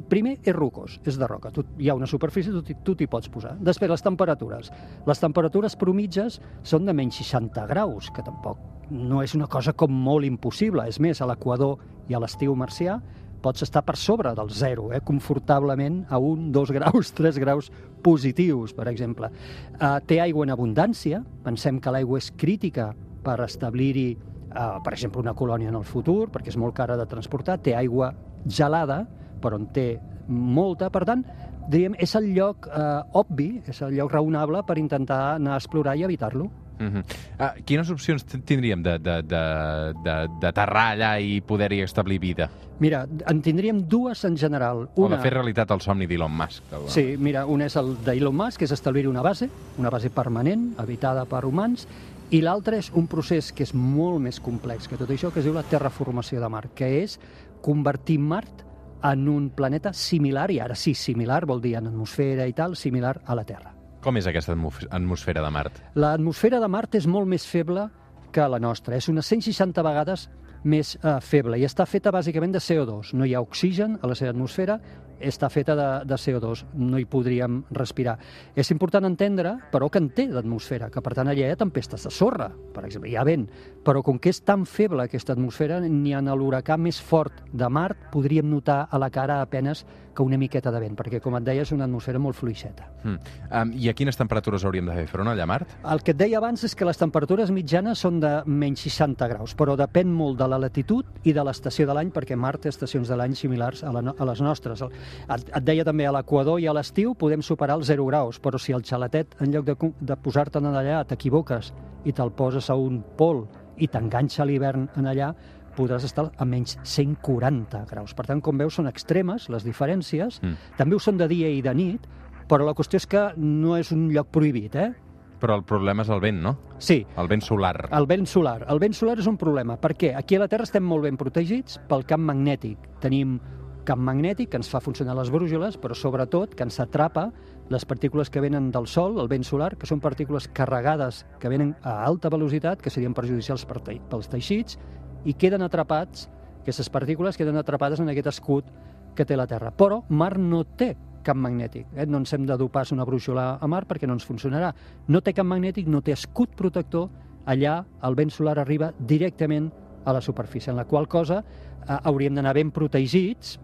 Primer, 0.10 0.34
és 0.44 0.56
rocós, 0.56 0.98
és 1.08 1.16
de 1.16 1.28
roca. 1.30 1.52
Tu, 1.56 1.64
hi 1.80 1.88
ha 1.90 1.96
una 1.96 2.10
superfície, 2.10 2.52
tu 2.84 2.96
t'hi 2.96 3.08
pots 3.08 3.30
posar. 3.32 3.54
Després, 3.64 3.90
les 3.94 4.04
temperatures. 4.04 4.72
Les 5.08 5.22
temperatures 5.22 5.78
promitges 5.80 6.42
són 6.68 6.86
de 6.86 6.96
menys 6.96 7.22
60 7.24 7.64
graus, 7.70 8.12
que 8.12 8.26
tampoc 8.26 8.60
no 8.92 9.22
és 9.24 9.36
una 9.36 9.48
cosa 9.48 9.74
com 9.74 9.92
molt 9.92 10.28
impossible. 10.28 10.84
És 10.88 11.00
més, 11.00 11.22
a 11.22 11.30
l'equador 11.30 11.80
i 12.08 12.16
a 12.16 12.22
l'estiu 12.24 12.56
marcià 12.56 13.00
pots 13.48 13.64
estar 13.64 13.86
per 13.88 13.96
sobre 13.96 14.34
del 14.36 14.52
zero, 14.52 14.92
eh, 14.92 15.00
confortablement 15.02 16.04
a 16.12 16.20
un, 16.20 16.52
dos 16.52 16.72
graus, 16.76 17.14
tres 17.18 17.40
graus 17.40 17.72
positius, 18.04 18.74
per 18.76 18.90
exemple. 18.92 19.32
Uh, 19.80 19.98
té 20.06 20.20
aigua 20.22 20.44
en 20.46 20.52
abundància, 20.56 21.22
pensem 21.46 21.80
que 21.80 21.94
l'aigua 21.96 22.20
és 22.20 22.28
crítica 22.36 22.92
per 23.24 23.40
establir-hi, 23.46 24.10
uh, 24.52 24.78
per 24.84 24.94
exemple, 24.98 25.24
una 25.24 25.36
colònia 25.38 25.72
en 25.72 25.80
el 25.80 25.88
futur, 25.88 26.28
perquè 26.34 26.52
és 26.52 26.60
molt 26.60 26.76
cara 26.76 27.00
de 27.00 27.08
transportar, 27.08 27.58
té 27.64 27.76
aigua 27.76 28.12
gelada, 28.46 29.06
però 29.42 29.60
en 29.60 29.68
té 29.72 29.88
molta, 30.28 30.92
per 30.92 31.06
tant, 31.08 31.24
diríem, 31.72 31.96
és 32.04 32.14
el 32.20 32.30
lloc 32.36 32.68
eh, 32.68 33.20
obvi, 33.20 33.50
és 33.68 33.82
el 33.84 33.96
lloc 33.98 34.12
raonable 34.14 34.64
per 34.68 34.78
intentar 34.80 35.20
anar 35.36 35.56
a 35.56 35.60
explorar 35.62 35.96
i 36.00 36.04
evitar-lo. 36.08 36.48
Uh 36.80 36.86
-huh. 36.86 37.04
uh, 37.40 37.64
quines 37.66 37.90
opcions 37.90 38.26
tindríem 38.26 38.84
de- 38.84 39.00
de- 39.00 39.24
de- 39.24 39.94
de- 40.04 40.30
d'aterrar 40.42 40.96
allà 40.96 41.22
i 41.22 41.42
poder-hi 41.42 41.82
establir 41.82 42.20
vida? 42.20 42.50
Mira, 42.80 43.08
en 43.28 43.42
tindríem 43.42 43.88
dues 43.88 44.24
en 44.26 44.38
general. 44.38 44.90
O 44.96 45.10
de 45.10 45.18
fer 45.18 45.34
realitat 45.34 45.72
el 45.72 45.82
somni 45.82 46.06
d'Elon 46.06 46.32
Musk? 46.32 46.64
El... 46.72 46.88
Sí, 46.90 47.16
mira, 47.18 47.46
un 47.46 47.62
és 47.62 47.76
el 47.76 47.96
d'Elon 48.06 48.36
Musk, 48.36 48.60
que 48.60 48.66
és 48.66 48.72
establir 48.72 49.08
una 49.08 49.22
base, 49.24 49.50
una 49.78 49.90
base 49.90 50.10
permanent, 50.10 50.76
habitada 50.78 51.26
per 51.26 51.46
humans, 51.46 51.88
i 52.30 52.42
l'altre 52.42 52.78
és 52.78 52.92
un 52.94 53.08
procés 53.08 53.52
que 53.54 53.64
és 53.64 53.74
molt 53.74 54.20
més 54.20 54.40
complex 54.40 54.88
que 54.88 54.98
tot 54.98 55.10
això, 55.10 55.32
que 55.32 55.40
es 55.40 55.46
diu 55.46 55.54
la 55.54 55.64
terraformació 55.64 56.40
de 56.42 56.50
Mart, 56.50 56.74
que 56.76 57.04
és 57.04 57.20
convertir 57.62 58.20
Mart 58.20 58.64
en 59.04 59.28
un 59.30 59.50
planeta 59.50 59.94
similar, 59.94 60.52
i 60.52 60.60
ara 60.60 60.76
sí, 60.76 60.94
similar, 60.94 61.46
vol 61.46 61.62
dir 61.62 61.76
en 61.78 61.88
atmosfera 61.88 62.46
i 62.48 62.54
tal, 62.54 62.76
similar 62.76 63.22
a 63.26 63.36
la 63.36 63.44
Terra. 63.46 63.77
Com 64.04 64.18
és 64.18 64.28
aquesta 64.30 64.54
atmos- 64.54 64.88
atmosfera 64.90 65.42
de 65.44 65.50
Mart? 65.52 65.80
L'atmosfera 65.96 66.60
de 66.60 66.68
Mart 66.68 66.96
és 66.96 67.08
molt 67.08 67.28
més 67.28 67.46
feble 67.48 67.90
que 68.32 68.46
la 68.48 68.60
nostra. 68.60 68.96
És 68.96 69.08
unes 69.10 69.26
160 69.26 69.82
vegades 69.84 70.28
més 70.64 70.96
eh, 71.04 71.18
feble 71.22 71.58
i 71.60 71.66
està 71.66 71.86
feta 71.88 72.12
bàsicament 72.12 72.52
de 72.54 72.60
CO2. 72.60 73.14
No 73.14 73.26
hi 73.26 73.34
ha 73.36 73.42
oxigen 73.42 73.98
a 74.02 74.08
la 74.08 74.16
seva 74.16 74.32
atmosfera, 74.32 74.80
està 75.20 75.50
feta 75.50 75.76
de, 75.78 75.88
de 76.08 76.16
CO2. 76.20 76.66
No 76.78 77.00
hi 77.00 77.06
podríem 77.10 77.62
respirar. 77.72 78.18
És 78.56 78.72
important 78.72 79.06
entendre, 79.08 79.56
però, 79.72 79.90
que 79.92 80.02
en 80.02 80.10
té 80.16 80.28
l'atmosfera, 80.32 80.90
que 80.94 81.04
per 81.04 81.16
tant 81.18 81.30
allà 81.32 81.48
hi 81.48 81.52
ha 81.54 81.60
tempestes 81.60 82.08
de 82.08 82.14
sorra, 82.14 82.50
per 82.74 82.86
exemple, 82.86 83.10
hi 83.12 83.16
ha 83.18 83.26
vent, 83.28 83.48
però 83.86 84.04
com 84.04 84.20
que 84.20 84.34
és 84.34 84.42
tan 84.46 84.66
feble 84.66 85.06
aquesta 85.06 85.34
atmosfera, 85.34 85.80
ni 85.82 86.14
en 86.18 86.28
l'huracà 86.38 86.78
més 86.78 87.00
fort 87.02 87.46
de 87.54 87.70
Mart 87.70 88.10
podríem 88.12 88.50
notar 88.50 88.86
a 88.92 89.00
la 89.00 89.10
cara 89.10 89.42
apenes 89.42 89.86
que 90.18 90.24
una 90.24 90.38
miqueta 90.38 90.72
de 90.74 90.80
vent, 90.82 90.96
perquè, 90.98 91.20
com 91.22 91.36
et 91.38 91.46
deia, 91.46 91.62
és 91.62 91.72
una 91.76 91.86
atmosfera 91.86 92.18
molt 92.18 92.36
fluixeta. 92.36 92.88
Mm. 93.04 93.34
Um, 93.54 93.74
I 93.78 93.92
a 93.92 93.94
quines 93.94 94.18
temperatures 94.18 94.64
hauríem 94.66 94.88
de 94.90 94.96
fer 94.98 95.06
front 95.12 95.30
allà 95.30 95.46
Mart? 95.46 95.76
El 95.86 96.02
que 96.02 96.16
et 96.16 96.18
deia 96.18 96.40
abans 96.40 96.64
és 96.66 96.74
que 96.74 96.88
les 96.90 96.98
temperatures 96.98 97.52
mitjanes 97.54 98.02
són 98.02 98.18
de 98.24 98.32
menys 98.50 98.82
60 98.88 99.30
graus, 99.30 99.54
però 99.58 99.76
depèn 99.78 100.10
molt 100.10 100.40
de 100.42 100.48
la 100.50 100.58
latitud 100.58 101.06
i 101.24 101.36
de 101.38 101.46
l'estació 101.46 101.86
de 101.86 101.94
l'any, 101.94 102.10
perquè 102.16 102.36
Mart 102.36 102.66
té 102.66 102.74
estacions 102.74 103.08
de 103.08 103.20
l'any 103.20 103.38
similars 103.38 103.84
a, 103.86 103.94
la, 103.94 104.16
a 104.18 104.30
les 104.32 104.42
nostres. 104.42 104.82
El- 104.82 104.98
Et, 105.30 105.50
et 105.56 105.64
deia 105.64 105.84
també, 105.86 106.06
a 106.08 106.12
l'equador 106.12 106.60
i 106.60 106.68
a 106.68 106.74
l'estiu 106.74 107.14
podem 107.16 107.42
superar 107.42 107.76
els 107.78 107.88
0 107.88 108.06
graus, 108.08 108.40
però 108.42 108.58
si 108.60 108.74
el 108.74 108.84
xaletet, 108.84 109.36
en 109.42 109.52
lloc 109.54 109.66
de, 109.66 109.76
de 110.02 110.16
posar-te'n 110.16 110.66
en 110.66 110.76
allà, 110.76 111.04
t'equivoques 111.08 111.74
i 112.06 112.12
te'l 112.14 112.32
poses 112.32 112.70
a 112.70 112.76
un 112.76 113.02
pol 113.18 113.46
i 113.78 113.88
t'enganxa 113.88 114.46
l'hivern 114.46 114.88
en 114.98 115.06
allà, 115.06 115.34
podràs 115.78 116.04
estar 116.08 116.32
a 116.38 116.46
menys 116.46 116.78
140 116.84 117.86
graus. 117.90 118.14
Per 118.18 118.26
tant, 118.26 118.42
com 118.42 118.58
veus, 118.58 118.74
són 118.80 118.88
extremes 118.90 119.50
les 119.54 119.64
diferències, 119.66 120.40
Mm. 120.42 120.56
també 120.78 120.96
ho 120.96 121.00
són 121.00 121.18
de 121.18 121.28
dia 121.28 121.50
i 121.50 121.62
de 121.62 121.74
nit, 121.74 122.08
però 122.48 122.66
la 122.66 122.74
qüestió 122.74 122.98
és 122.98 123.06
que 123.06 123.34
no 123.38 123.76
és 123.78 123.92
un 123.92 124.10
lloc 124.12 124.28
prohibit, 124.32 124.76
eh? 124.76 124.94
Però 125.40 125.54
el 125.56 125.64
problema 125.64 126.02
és 126.02 126.10
el 126.10 126.20
vent, 126.20 126.42
no? 126.42 126.58
Sí, 126.80 127.06
El 127.16 127.28
vent 127.28 127.44
solar. 127.44 127.90
el 127.92 128.08
vent 128.08 128.26
solar. 128.26 128.66
El 128.68 128.80
vent 128.80 128.94
solar 128.96 129.20
és 129.20 129.28
un 129.28 129.38
problema. 129.38 129.78
Per 129.78 129.94
què? 129.96 130.16
Aquí 130.18 130.36
a 130.36 130.40
la 130.40 130.48
Terra 130.48 130.64
estem 130.64 130.84
molt 130.84 131.04
ben 131.04 131.16
protegits 131.16 131.78
pel 131.88 132.06
camp 132.06 132.24
magnètic. 132.26 132.78
Tenim 133.00 133.40
camp 133.88 134.04
magnètic 134.04 134.52
que 134.52 134.60
ens 134.60 134.68
fa 134.68 134.82
funcionar 134.84 135.16
les 135.16 135.32
brújoles, 135.32 135.78
però 135.80 135.96
sobretot 135.96 136.54
que 136.58 136.66
ens 136.68 136.80
atrapa 136.84 137.30
les 137.72 137.86
partícules 137.88 138.30
que 138.30 138.42
venen 138.44 138.70
del 138.72 138.88
Sol, 138.92 139.18
el 139.22 139.30
vent 139.32 139.46
solar, 139.48 139.78
que 139.80 139.88
són 139.88 140.02
partícules 140.04 140.50
carregades 140.52 141.24
que 141.40 141.50
venen 141.52 141.74
a 141.82 142.02
alta 142.04 142.30
velocitat, 142.34 142.82
que 142.84 142.92
serien 142.92 143.16
perjudicials 143.16 143.64
per 143.66 143.80
tei- 143.86 144.02
pels 144.12 144.28
teixits, 144.32 144.78
i 145.26 145.34
queden 145.34 145.64
atrapats, 145.64 146.28
aquestes 146.62 146.90
partícules 146.92 147.38
queden 147.40 147.56
atrapades 147.58 148.02
en 148.04 148.12
aquest 148.12 148.28
escut 148.34 148.68
que 149.16 149.26
té 149.26 149.38
la 149.40 149.48
Terra. 149.48 149.72
Però 149.72 150.04
Mart 150.10 150.38
no 150.40 150.66
té 150.78 150.96
camp 151.24 151.40
magnètic. 151.44 151.88
Eh? 151.96 152.06
No 152.06 152.20
ens 152.22 152.34
hem 152.36 152.46
de 152.48 152.58
dur 152.60 152.70
pas 152.72 152.92
una 152.92 153.06
brúixola 153.08 153.58
a 153.60 153.68
Mart 153.68 153.88
perquè 153.88 154.08
no 154.08 154.16
ens 154.16 154.28
funcionarà. 154.28 154.74
No 155.08 155.22
té 155.24 155.34
camp 155.34 155.48
magnètic, 155.48 155.88
no 155.88 156.02
té 156.04 156.14
escut 156.16 156.56
protector, 156.56 157.10
allà 157.48 157.80
el 158.04 158.16
vent 158.20 158.32
solar 158.32 158.58
arriba 158.60 158.92
directament 159.00 159.72
a 160.06 160.14
la 160.14 160.22
superfície, 160.22 160.72
en 160.72 160.78
la 160.78 160.86
qual 160.86 161.08
cosa 161.08 161.42
eh, 161.44 161.98
hauríem 162.04 162.36
d'anar 162.36 162.54
ben 162.56 162.72
protegits, 162.72 163.58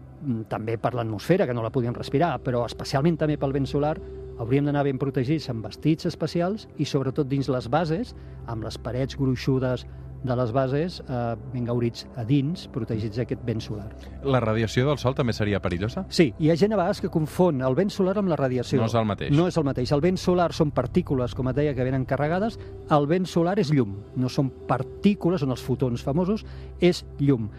també 0.48 0.76
per 0.80 0.94
l'atmosfera, 0.94 1.46
que 1.46 1.54
no 1.56 1.64
la 1.64 1.72
podíem 1.74 1.96
respirar, 1.96 2.36
però 2.44 2.64
especialment 2.66 3.18
també 3.20 3.38
pel 3.40 3.54
vent 3.56 3.68
solar, 3.70 3.96
hauríem 4.38 4.66
d'anar 4.66 4.84
ben 4.86 4.98
protegits 4.98 5.48
amb 5.52 5.66
vestits 5.66 6.08
especials 6.10 6.68
i 6.78 6.88
sobretot 6.88 7.28
dins 7.30 7.50
les 7.52 7.68
bases, 7.70 8.14
amb 8.50 8.66
les 8.66 8.78
parets 8.82 9.18
gruixudes 9.18 9.86
de 10.24 10.34
les 10.36 10.52
bases 10.52 11.02
eh, 11.04 11.36
ben 11.52 11.66
gaurits 11.68 12.06
a 12.16 12.24
dins, 12.24 12.64
protegits 12.72 13.20
d'aquest 13.20 13.42
vent 13.44 13.60
solar. 13.60 13.90
La 14.24 14.40
radiació 14.40 14.86
del 14.88 14.98
sol 14.98 15.14
també 15.14 15.34
seria 15.36 15.60
perillosa? 15.60 16.06
Sí, 16.08 16.30
hi 16.40 16.50
ha 16.50 16.56
gent 16.56 16.72
a 16.72 16.78
vegades 16.80 17.02
que 17.04 17.12
confon 17.12 17.60
el 17.62 17.76
vent 17.76 17.92
solar 17.92 18.16
amb 18.18 18.32
la 18.32 18.38
radiació. 18.40 18.80
No 18.80 18.88
és 18.88 18.96
el 18.96 19.06
mateix. 19.08 19.34
No 19.36 19.46
és 19.50 19.60
el 19.60 19.68
mateix. 19.68 19.92
El 19.92 20.02
vent 20.04 20.18
solar 20.20 20.48
són 20.56 20.72
partícules, 20.74 21.36
com 21.36 21.52
et 21.52 21.60
deia, 21.60 21.76
que 21.76 21.84
venen 21.84 22.08
carregades. 22.08 22.56
El 22.96 23.06
vent 23.10 23.28
solar 23.28 23.58
és 23.60 23.70
llum. 23.74 23.98
No 24.16 24.32
són 24.32 24.48
partícules, 24.68 25.44
són 25.44 25.52
els 25.52 25.62
fotons 25.62 26.02
famosos, 26.02 26.46
és 26.80 27.04
llum. 27.20 27.50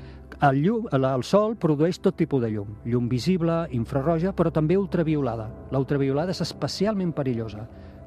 El, 0.42 0.62
llum, 0.63 0.88
el 0.92 1.24
sol 1.24 1.56
produeix 1.62 2.00
tot 2.04 2.18
tipus 2.19 2.42
de 2.44 2.51
llum. 2.51 2.75
Llum 2.86 3.07
visible, 3.10 3.66
infraroja, 3.77 4.33
però 4.36 4.51
també 4.54 4.77
ultraviolada. 4.77 5.48
La 5.72 5.80
ultraviolada 5.81 6.36
és 6.36 6.42
especialment 6.44 7.13
perillosa. 7.16 7.66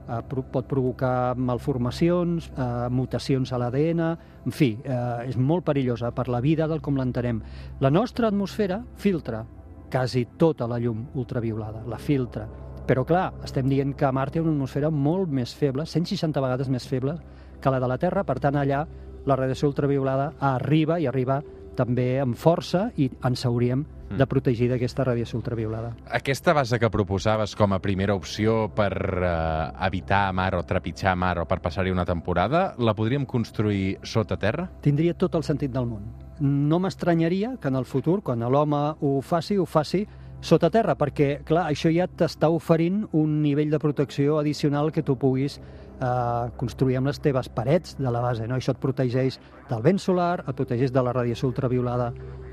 Eh, 0.08 0.20
pot 0.28 0.64
provocar 0.68 1.36
malformacions, 1.36 2.50
eh, 2.50 2.88
mutacions 2.90 3.52
a 3.52 3.58
l'ADN, 3.60 4.00
en 4.44 4.52
fi, 4.52 4.78
eh, 4.84 5.28
és 5.28 5.36
molt 5.36 5.64
perillosa 5.64 6.12
per 6.12 6.28
la 6.28 6.40
vida 6.40 6.68
del 6.68 6.80
com 6.80 6.96
l'entenem. 6.96 7.42
La 7.80 7.90
nostra 7.90 8.28
atmosfera 8.28 8.82
filtra 8.96 9.44
quasi 9.90 10.26
tota 10.36 10.66
la 10.68 10.78
llum 10.78 11.06
ultraviolada, 11.14 11.82
la 11.86 11.98
filtra. 11.98 12.48
Però, 12.86 13.04
clar, 13.04 13.34
estem 13.44 13.68
dient 13.68 13.94
que 13.94 14.10
Mart 14.12 14.32
té 14.32 14.40
una 14.40 14.52
atmosfera 14.52 14.90
molt 14.90 15.28
més 15.28 15.54
feble, 15.54 15.84
160 15.84 16.40
vegades 16.40 16.68
més 16.68 16.86
feble 16.88 17.18
que 17.60 17.70
la 17.70 17.80
de 17.80 17.88
la 17.88 17.98
Terra, 17.98 18.24
per 18.24 18.38
tant, 18.40 18.56
allà 18.56 18.86
la 19.26 19.36
radiació 19.36 19.68
ultraviolada 19.68 20.32
arriba 20.40 20.98
i 20.98 21.06
arriba 21.06 21.42
també 21.78 22.18
amb 22.22 22.36
força 22.38 22.88
i 22.98 23.08
ens 23.24 23.46
hauríem 23.46 23.86
de 24.08 24.26
protegir 24.26 24.70
d'aquesta 24.70 25.04
radiació 25.04 25.38
ultraviolada. 25.38 25.92
Aquesta 26.16 26.54
base 26.56 26.78
que 26.80 26.90
proposaves 26.90 27.54
com 27.56 27.74
a 27.76 27.80
primera 27.84 28.16
opció 28.16 28.70
per 28.74 28.92
eh, 28.94 29.86
evitar 29.86 30.32
mar 30.32 30.54
o 30.56 30.62
trepitjar 30.64 31.14
mar 31.16 31.36
o 31.42 31.44
per 31.48 31.60
passar-hi 31.64 31.92
una 31.92 32.06
temporada, 32.08 32.72
la 32.78 32.96
podríem 32.96 33.26
construir 33.28 33.98
sota 34.02 34.38
terra? 34.40 34.68
Tindria 34.82 35.14
tot 35.14 35.36
el 35.36 35.44
sentit 35.44 35.74
del 35.74 35.86
món. 35.90 36.08
No 36.40 36.78
m'estranyaria 36.80 37.56
que 37.60 37.68
en 37.68 37.76
el 37.76 37.84
futur, 37.84 38.22
quan 38.22 38.40
l'home 38.40 38.80
ho 39.00 39.18
faci, 39.20 39.58
ho 39.58 39.66
faci 39.66 40.06
sota 40.40 40.70
terra, 40.70 40.94
perquè, 40.94 41.42
clar, 41.44 41.66
això 41.68 41.90
ja 41.92 42.06
t'està 42.06 42.48
oferint 42.54 43.02
un 43.12 43.40
nivell 43.42 43.72
de 43.74 43.80
protecció 43.82 44.38
addicional 44.38 44.92
que 44.94 45.02
tu 45.02 45.18
puguis 45.18 45.58
eh, 46.00 46.50
construir 46.56 46.98
amb 46.98 47.10
les 47.10 47.20
teves 47.20 47.48
parets 47.48 47.96
de 47.98 48.10
la 48.10 48.22
base. 48.24 48.46
No? 48.48 48.58
Això 48.58 48.74
et 48.74 48.82
protegeix 48.82 49.38
del 49.68 49.82
vent 49.84 50.00
solar, 50.02 50.44
et 50.46 50.56
protegeix 50.56 50.92
de 50.94 51.02
la 51.04 51.12
radiació 51.12 51.50
ultraviolada 51.50 52.12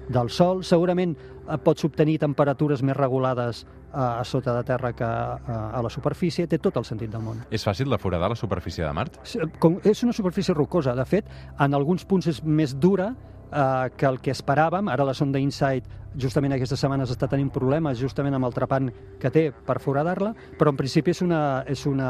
del 0.10 0.30
sol. 0.30 0.64
Segurament 0.64 1.16
eh, 1.16 1.58
pots 1.64 1.88
obtenir 1.88 2.18
temperatures 2.22 2.84
més 2.86 2.98
regulades 2.98 3.64
eh, 3.66 3.98
a 3.98 4.24
sota 4.28 4.56
de 4.58 4.64
terra 4.68 4.94
que 4.94 5.06
eh, 5.06 5.78
a 5.80 5.82
la 5.84 5.92
superfície. 5.94 6.48
Té 6.48 6.60
tot 6.62 6.78
el 6.82 6.88
sentit 6.88 7.14
del 7.14 7.24
món. 7.26 7.46
És 7.52 7.66
fàcil 7.68 7.90
de 7.92 8.02
foradar 8.02 8.32
la 8.34 8.40
superfície 8.40 8.86
de 8.86 8.92
Mart? 8.94 9.22
Com, 9.60 9.80
és 9.84 10.04
una 10.04 10.14
superfície 10.14 10.56
rocosa. 10.58 10.96
De 10.96 11.06
fet, 11.10 11.30
en 11.60 11.78
alguns 11.78 12.06
punts 12.06 12.30
és 12.32 12.44
més 12.44 12.76
dura 12.76 13.14
eh, 13.56 13.92
que 13.96 14.10
el 14.10 14.20
que 14.20 14.34
esperàvem. 14.36 14.92
Ara 14.92 15.08
la 15.08 15.16
sonda 15.18 15.40
InSight 15.40 15.88
justament 16.20 16.56
aquestes 16.56 16.80
setmanes 16.80 17.12
està 17.12 17.28
tenint 17.32 17.50
problemes 17.54 18.00
justament 18.00 18.36
amb 18.38 18.48
el 18.48 18.56
trepant 18.56 18.90
que 19.20 19.32
té 19.32 19.50
per 19.52 19.80
foradar-la, 19.84 20.34
però 20.60 20.72
en 20.72 20.80
principi 20.80 21.12
és 21.12 21.22
una, 21.26 21.64
és 21.68 21.86
una 21.90 22.10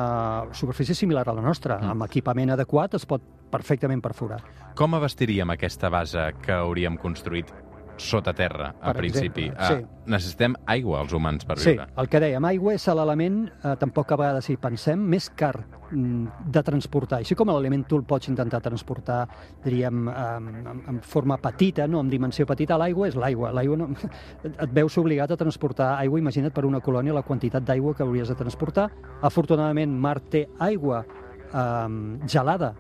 superfície 0.54 0.96
similar 0.98 1.26
a 1.30 1.38
la 1.38 1.46
nostra. 1.46 1.80
Mm. 1.80 1.96
Amb 1.96 2.08
equipament 2.10 2.54
adequat 2.54 2.98
es 3.00 3.08
pot 3.10 3.24
perfectament 3.52 4.02
perforar. 4.04 4.42
Com 4.76 4.98
abastiríem 4.98 5.54
aquesta 5.54 5.90
base 5.90 6.32
que 6.44 6.54
hauríem 6.54 7.00
construït 7.02 7.54
sota 7.98 8.34
terra, 8.34 8.74
a 8.82 8.92
Per 8.92 8.96
principi? 8.98 9.46
exemple, 9.50 9.66
Ah, 9.66 9.80
sí. 9.80 9.86
necessitem 10.12 10.56
aigua, 10.66 11.02
els 11.02 11.14
humans, 11.14 11.46
per 11.46 11.58
Sí, 11.60 11.72
viure. 11.72 11.88
el 11.98 12.08
que 12.10 12.20
dèiem, 12.20 12.46
aigua 12.46 12.74
és 12.74 12.88
l'element, 12.88 13.48
eh, 13.64 13.76
tampoc 13.80 14.12
a 14.12 14.16
vegades 14.18 14.50
hi 14.50 14.58
pensem, 14.58 15.00
més 15.00 15.30
car 15.30 15.56
mm, 15.92 16.28
de 16.52 16.64
transportar. 16.64 17.20
Així 17.20 17.36
com 17.36 17.48
l'element 17.50 17.86
tu 17.88 17.96
el 17.98 18.04
pots 18.04 18.28
intentar 18.28 18.62
transportar, 18.62 19.28
diríem, 19.64 20.08
en, 20.10 20.48
en, 20.68 20.82
en 20.88 21.02
forma 21.02 21.38
petita, 21.38 21.88
no? 21.88 22.00
en 22.02 22.10
dimensió 22.10 22.46
petita, 22.46 22.78
l'aigua 22.78 23.08
és 23.08 23.16
l'aigua. 23.16 23.52
L'aigua 23.52 23.78
no... 23.78 23.90
Et 24.44 24.70
veus 24.74 24.98
obligat 24.98 25.32
a 25.32 25.38
transportar 25.38 25.98
aigua, 26.00 26.20
imagina't 26.20 26.52
per 26.54 26.66
una 26.66 26.80
colònia 26.82 27.14
la 27.14 27.24
quantitat 27.24 27.64
d'aigua 27.64 27.94
que 27.96 28.04
hauries 28.04 28.28
de 28.28 28.36
transportar. 28.36 28.90
Afortunadament, 29.22 29.92
Mart 29.98 30.30
té 30.30 30.48
aigua 30.60 31.06
eh, 31.54 31.88
gelada 32.28 32.74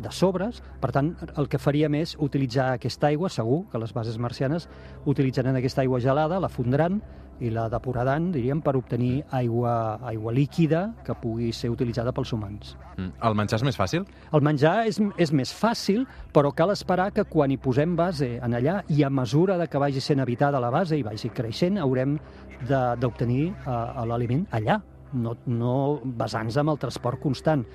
de 0.00 0.10
sobres, 0.12 0.62
per 0.80 0.90
tant, 0.92 1.14
el 1.36 1.48
que 1.48 1.58
faríem 1.58 1.94
és 2.00 2.16
utilitzar 2.18 2.72
aquesta 2.74 3.08
aigua, 3.08 3.28
segur 3.30 3.64
que 3.70 3.78
les 3.78 3.92
bases 3.94 4.18
marcianes 4.18 4.68
utilitzaran 5.06 5.56
aquesta 5.56 5.82
aigua 5.82 6.00
gelada, 6.00 6.40
la 6.40 6.48
fondran 6.48 7.00
i 7.40 7.48
la 7.48 7.70
depuraran, 7.72 8.26
diríem, 8.34 8.58
per 8.60 8.74
obtenir 8.76 9.22
aigua, 9.32 9.98
aigua 10.04 10.32
líquida 10.36 10.82
que 11.06 11.14
pugui 11.16 11.54
ser 11.56 11.70
utilitzada 11.72 12.12
pels 12.12 12.34
humans. 12.36 12.74
Mm. 12.98 13.14
El 13.24 13.34
menjar 13.38 13.56
és 13.56 13.64
més 13.64 13.78
fàcil? 13.80 14.04
El 14.36 14.44
menjar 14.44 14.74
és, 14.90 14.98
és 15.16 15.32
més 15.32 15.54
fàcil, 15.56 16.04
però 16.36 16.52
cal 16.52 16.74
esperar 16.74 17.08
que 17.16 17.24
quan 17.24 17.50
hi 17.50 17.56
posem 17.56 17.96
base 17.96 18.34
en 18.44 18.58
allà 18.58 18.82
i 18.92 19.00
a 19.04 19.08
mesura 19.08 19.56
de 19.56 19.70
que 19.72 19.80
vagi 19.80 20.02
sent 20.04 20.20
habitada 20.20 20.60
la 20.60 20.68
base 20.68 20.98
i 21.00 21.02
vagi 21.06 21.32
creixent, 21.32 21.80
haurem 21.80 22.18
de- 22.68 22.96
d'obtenir 23.00 23.54
uh, 23.64 24.04
l'aliment 24.04 24.44
allà, 24.52 24.76
no, 25.12 25.36
no 25.46 25.74
basant-nos 26.04 26.58
en 26.60 26.70
el 26.72 26.80
transport 26.82 27.20
constant. 27.22 27.66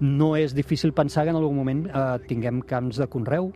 No 0.00 0.34
és 0.38 0.54
difícil 0.56 0.94
pensar 0.96 1.24
que 1.24 1.34
en 1.34 1.40
algun 1.40 1.56
moment 1.58 1.84
eh, 1.88 2.06
tinguem 2.28 2.62
camps 2.66 3.00
de 3.02 3.08
conreu 3.10 3.52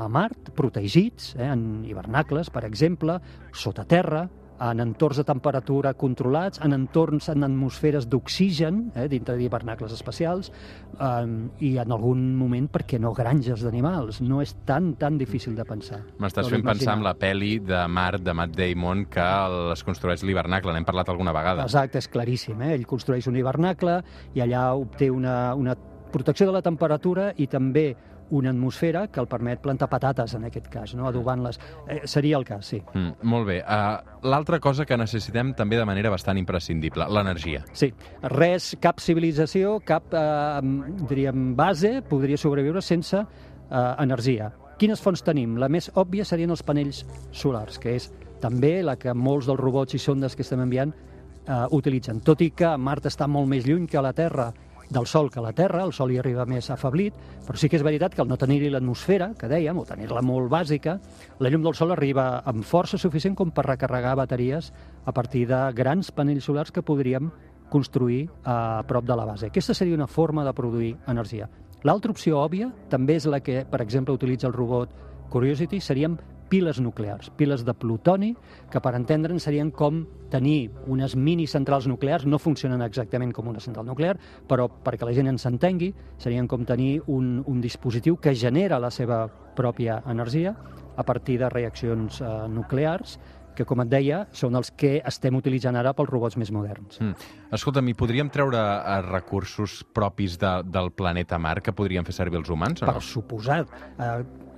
a 0.00 0.08
Mart, 0.08 0.52
protegits, 0.56 1.34
eh, 1.36 1.48
en 1.50 1.84
hivernacles, 1.84 2.50
per 2.50 2.64
exemple, 2.64 3.18
sota 3.52 3.84
terra, 3.84 4.26
en 4.60 4.80
entorns 4.80 5.16
de 5.16 5.24
temperatura 5.24 5.94
controlats, 5.94 6.60
en 6.64 6.74
entorns 6.76 7.30
en 7.32 7.44
atmosferes 7.46 8.08
d'oxigen, 8.10 8.90
eh, 8.94 9.06
dintre 9.08 9.36
d'hivernacles 9.38 9.92
especials, 9.96 10.52
eh, 10.98 11.26
i 11.64 11.76
en 11.78 11.92
algun 11.92 12.36
moment, 12.36 12.68
perquè 12.70 13.00
no, 13.00 13.14
granges 13.16 13.64
d'animals. 13.64 14.20
No 14.20 14.42
és 14.42 14.54
tan, 14.66 14.94
tan 15.00 15.16
difícil 15.18 15.56
de 15.56 15.64
pensar. 15.64 16.02
M'estàs 16.18 16.50
fent 16.52 16.64
pensar 16.64 16.98
en 16.98 17.04
la 17.04 17.14
pel·li 17.16 17.58
de 17.64 17.86
Mart, 17.88 18.22
de 18.22 18.34
Matt 18.34 18.56
Damon, 18.56 19.06
que 19.06 19.28
es 19.72 19.84
construeix 19.84 20.22
l'hivernacle. 20.22 20.74
N'hem 20.76 20.84
parlat 20.84 21.08
alguna 21.08 21.32
vegada. 21.32 21.64
Exacte, 21.64 21.98
és 21.98 22.08
claríssim. 22.08 22.60
Eh? 22.60 22.74
Ell 22.74 22.86
construeix 22.86 23.26
un 23.30 23.36
hivernacle 23.40 24.02
i 24.34 24.44
allà 24.44 24.74
obté 24.76 25.10
una, 25.10 25.54
una 25.54 25.76
protecció 26.10 26.46
de 26.46 26.52
la 26.52 26.62
temperatura 26.62 27.30
i 27.38 27.46
també 27.46 27.94
una 28.30 28.50
atmosfera 28.50 29.06
que 29.08 29.20
el 29.20 29.28
permet 29.28 29.60
plantar 29.62 29.88
patates, 29.90 30.34
en 30.34 30.46
aquest 30.48 30.68
cas, 30.70 30.94
no? 30.94 31.06
adobant-les. 31.08 31.58
Eh, 31.88 32.00
seria 32.04 32.38
el 32.38 32.44
cas, 32.44 32.66
sí. 32.66 32.80
Mm, 32.94 33.26
molt 33.28 33.46
bé. 33.48 33.60
Uh, 33.60 34.28
L'altra 34.30 34.60
cosa 34.60 34.86
que 34.86 34.96
necessitem 35.00 35.54
també 35.58 35.78
de 35.80 35.86
manera 35.88 36.10
bastant 36.12 36.38
imprescindible, 36.38 37.06
l'energia. 37.08 37.64
Sí, 37.72 37.92
res, 38.22 38.74
cap 38.80 39.00
civilització, 39.00 39.78
cap, 39.84 40.12
eh, 40.14 40.96
diríem, 41.08 41.54
base 41.56 42.00
podria 42.08 42.38
sobreviure 42.38 42.82
sense 42.82 43.16
eh, 43.16 43.94
energia. 43.98 44.50
Quines 44.80 45.00
fonts 45.02 45.22
tenim? 45.24 45.58
La 45.60 45.68
més 45.68 45.90
òbvia 46.00 46.24
serien 46.24 46.52
els 46.52 46.62
panells 46.64 47.04
solars, 47.36 47.78
que 47.78 47.96
és 47.98 48.10
també 48.40 48.80
la 48.82 48.96
que 48.96 49.12
molts 49.12 49.48
dels 49.50 49.60
robots 49.60 49.96
i 49.96 50.00
sondes 50.00 50.36
que 50.36 50.44
estem 50.46 50.62
enviant 50.64 50.94
eh, 50.94 51.66
utilitzen. 51.76 52.22
Tot 52.24 52.40
i 52.40 52.50
que 52.56 52.72
Mart 52.80 53.08
està 53.10 53.28
molt 53.28 53.48
més 53.50 53.66
lluny 53.68 53.86
que 53.90 54.02
la 54.02 54.14
Terra 54.16 54.50
del 54.90 55.06
Sol 55.06 55.30
que 55.30 55.40
la 55.40 55.52
Terra, 55.52 55.84
el 55.86 55.92
Sol 55.94 56.10
hi 56.12 56.18
arriba 56.18 56.44
més 56.50 56.68
afablit, 56.70 57.14
però 57.46 57.58
sí 57.58 57.70
que 57.70 57.78
és 57.78 57.84
veritat 57.86 58.14
que 58.14 58.22
al 58.24 58.28
no 58.28 58.36
tenir-hi 58.38 58.72
l'atmosfera, 58.72 59.30
que 59.38 59.48
dèiem, 59.48 59.78
o 59.78 59.86
tenir-la 59.86 60.22
molt 60.26 60.50
bàsica, 60.50 60.98
la 61.38 61.50
llum 61.50 61.62
del 61.64 61.76
Sol 61.78 61.94
arriba 61.94 62.42
amb 62.44 62.66
força 62.66 62.98
suficient 62.98 63.38
com 63.38 63.54
per 63.54 63.68
recarregar 63.68 64.16
bateries 64.18 64.72
a 65.06 65.14
partir 65.14 65.46
de 65.48 65.60
grans 65.78 66.10
panells 66.10 66.50
solars 66.50 66.74
que 66.74 66.82
podríem 66.82 67.30
construir 67.70 68.26
a 68.44 68.82
prop 68.88 69.06
de 69.06 69.16
la 69.16 69.24
base. 69.24 69.46
Aquesta 69.46 69.74
seria 69.78 69.94
una 69.94 70.10
forma 70.10 70.44
de 70.44 70.52
produir 70.52 70.96
energia. 71.06 71.48
L'altra 71.86 72.10
opció 72.12 72.42
òbvia 72.42 72.68
també 72.90 73.14
és 73.16 73.28
la 73.30 73.40
que, 73.40 73.62
per 73.64 73.80
exemple, 73.80 74.12
utilitza 74.12 74.50
el 74.50 74.56
robot 74.58 74.90
Curiosity, 75.30 75.78
serien 75.80 76.18
piles 76.50 76.80
nuclears, 76.82 77.30
piles 77.38 77.64
de 77.64 77.74
plutoni, 77.74 78.34
que 78.70 78.82
per 78.82 78.92
entendre'n 78.98 79.40
serien 79.40 79.70
com 79.70 80.02
tenir 80.30 80.70
unes 80.90 81.16
mini 81.16 81.46
centrals 81.50 81.88
nuclears, 81.88 82.26
no 82.26 82.42
funcionen 82.42 82.82
exactament 82.84 83.32
com 83.32 83.48
una 83.48 83.62
central 83.62 83.86
nuclear, 83.88 84.16
però 84.50 84.68
perquè 84.68 85.08
la 85.08 85.16
gent 85.16 85.30
ens 85.32 85.46
entengui, 85.48 85.92
serien 86.18 86.50
com 86.50 86.66
tenir 86.66 87.00
un, 87.06 87.38
un 87.46 87.60
dispositiu 87.62 88.18
que 88.20 88.34
genera 88.34 88.82
la 88.82 88.90
seva 88.90 89.24
pròpia 89.56 90.02
energia 90.10 90.56
a 90.96 91.04
partir 91.06 91.38
de 91.40 91.48
reaccions 91.48 92.20
eh, 92.20 92.30
nuclears, 92.50 93.18
que, 93.56 93.66
com 93.68 93.82
et 93.84 93.90
deia, 93.90 94.24
són 94.36 94.56
els 94.58 94.70
que 94.78 94.98
estem 95.06 95.36
utilitzant 95.36 95.76
ara 95.76 95.92
pels 95.96 96.10
robots 96.10 96.38
més 96.40 96.52
moderns. 96.54 97.00
Mm. 97.02 97.30
Escolta, 97.56 97.82
mi 97.84 97.96
podríem 97.98 98.30
treure 98.32 98.60
uh, 98.60 99.00
recursos 99.06 99.80
propis 99.96 100.38
de, 100.40 100.52
del 100.70 100.92
planeta 100.96 101.38
Mart 101.38 101.66
que 101.66 101.74
podrien 101.76 102.06
fer 102.06 102.16
servir 102.16 102.40
els 102.40 102.50
humans 102.52 102.80
o 102.80 102.88
no? 102.88 102.94
Per 102.94 103.04
suposat. 103.04 103.74
Eh, 103.98 104.14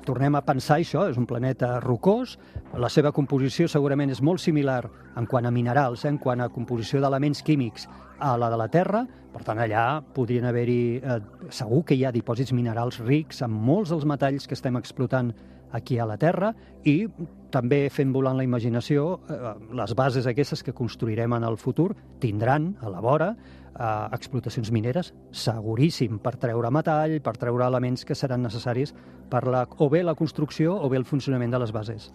tornem 0.06 0.34
a 0.34 0.42
pensar 0.44 0.78
això, 0.80 1.06
és 1.10 1.18
un 1.18 1.26
planeta 1.26 1.78
rocós, 1.80 2.36
la 2.78 2.90
seva 2.92 3.12
composició 3.14 3.68
segurament 3.70 4.10
és 4.10 4.22
molt 4.22 4.42
similar 4.42 4.82
en 5.16 5.26
quant 5.26 5.46
a 5.46 5.52
minerals, 5.54 6.04
eh, 6.04 6.10
en 6.10 6.18
quant 6.18 6.40
a 6.40 6.48
composició 6.48 7.00
d'elements 7.00 7.42
químics 7.42 7.88
a 8.18 8.36
la 8.38 8.50
de 8.50 8.58
la 8.58 8.68
Terra, 8.68 9.06
per 9.32 9.42
tant 9.44 9.58
allà 9.58 10.02
podrien 10.14 10.44
haver-hi, 10.44 11.00
eh, 11.02 11.20
segur 11.50 11.84
que 11.84 11.94
hi 11.94 12.04
ha 12.04 12.12
dipòsits 12.12 12.52
minerals 12.52 13.00
rics 13.00 13.42
en 13.42 13.50
molts 13.50 13.90
dels 13.90 14.04
metalls 14.04 14.46
que 14.46 14.54
estem 14.54 14.76
explotant 14.76 15.32
aquí 15.72 15.98
a 15.98 16.06
la 16.06 16.18
Terra. 16.18 16.54
I 16.84 17.08
també 17.52 17.88
fent 17.90 18.12
volant 18.12 18.36
la 18.36 18.44
imaginació, 18.44 19.20
eh, 19.28 19.54
les 19.72 19.94
bases 19.94 20.26
aquestes 20.26 20.62
que 20.62 20.72
construirem 20.72 21.32
en 21.32 21.44
el 21.44 21.56
futur 21.56 21.94
tindran 22.20 22.76
a 22.80 22.90
la 22.90 23.00
vora 23.00 23.36
eh, 23.78 24.08
explotacions 24.12 24.70
mineres 24.74 25.12
seguríssim 25.30 26.18
per 26.22 26.36
treure 26.40 26.70
metall, 26.74 27.18
per 27.24 27.36
treure 27.40 27.66
elements 27.66 28.04
que 28.04 28.16
seran 28.18 28.42
necessaris 28.42 28.94
per 29.30 29.46
la, 29.48 29.64
o 29.78 29.88
bé 29.90 30.02
la 30.04 30.16
construcció 30.18 30.76
o 30.76 30.90
bé 30.92 31.00
el 31.00 31.08
funcionament 31.08 31.52
de 31.52 31.62
les 31.62 31.72
bases. 31.72 32.10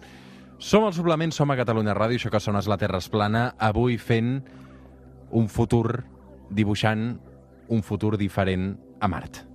Som 0.58 0.84
al 0.84 0.94
suplement, 0.94 1.30
som 1.30 1.50
a 1.50 1.58
Catalunya 1.58 1.94
Ràdio, 1.94 2.18
això 2.18 2.32
que 2.34 2.42
sona 2.42 2.58
és 2.58 2.70
la 2.70 2.78
Terra 2.78 2.98
es 2.98 3.06
plana, 3.10 3.52
avui 3.58 3.98
fent 3.98 4.40
un 5.30 5.46
futur, 5.46 6.02
dibuixant 6.50 7.12
un 7.68 7.84
futur 7.84 8.16
diferent 8.18 8.72
a 9.00 9.08
Mart. 9.08 9.47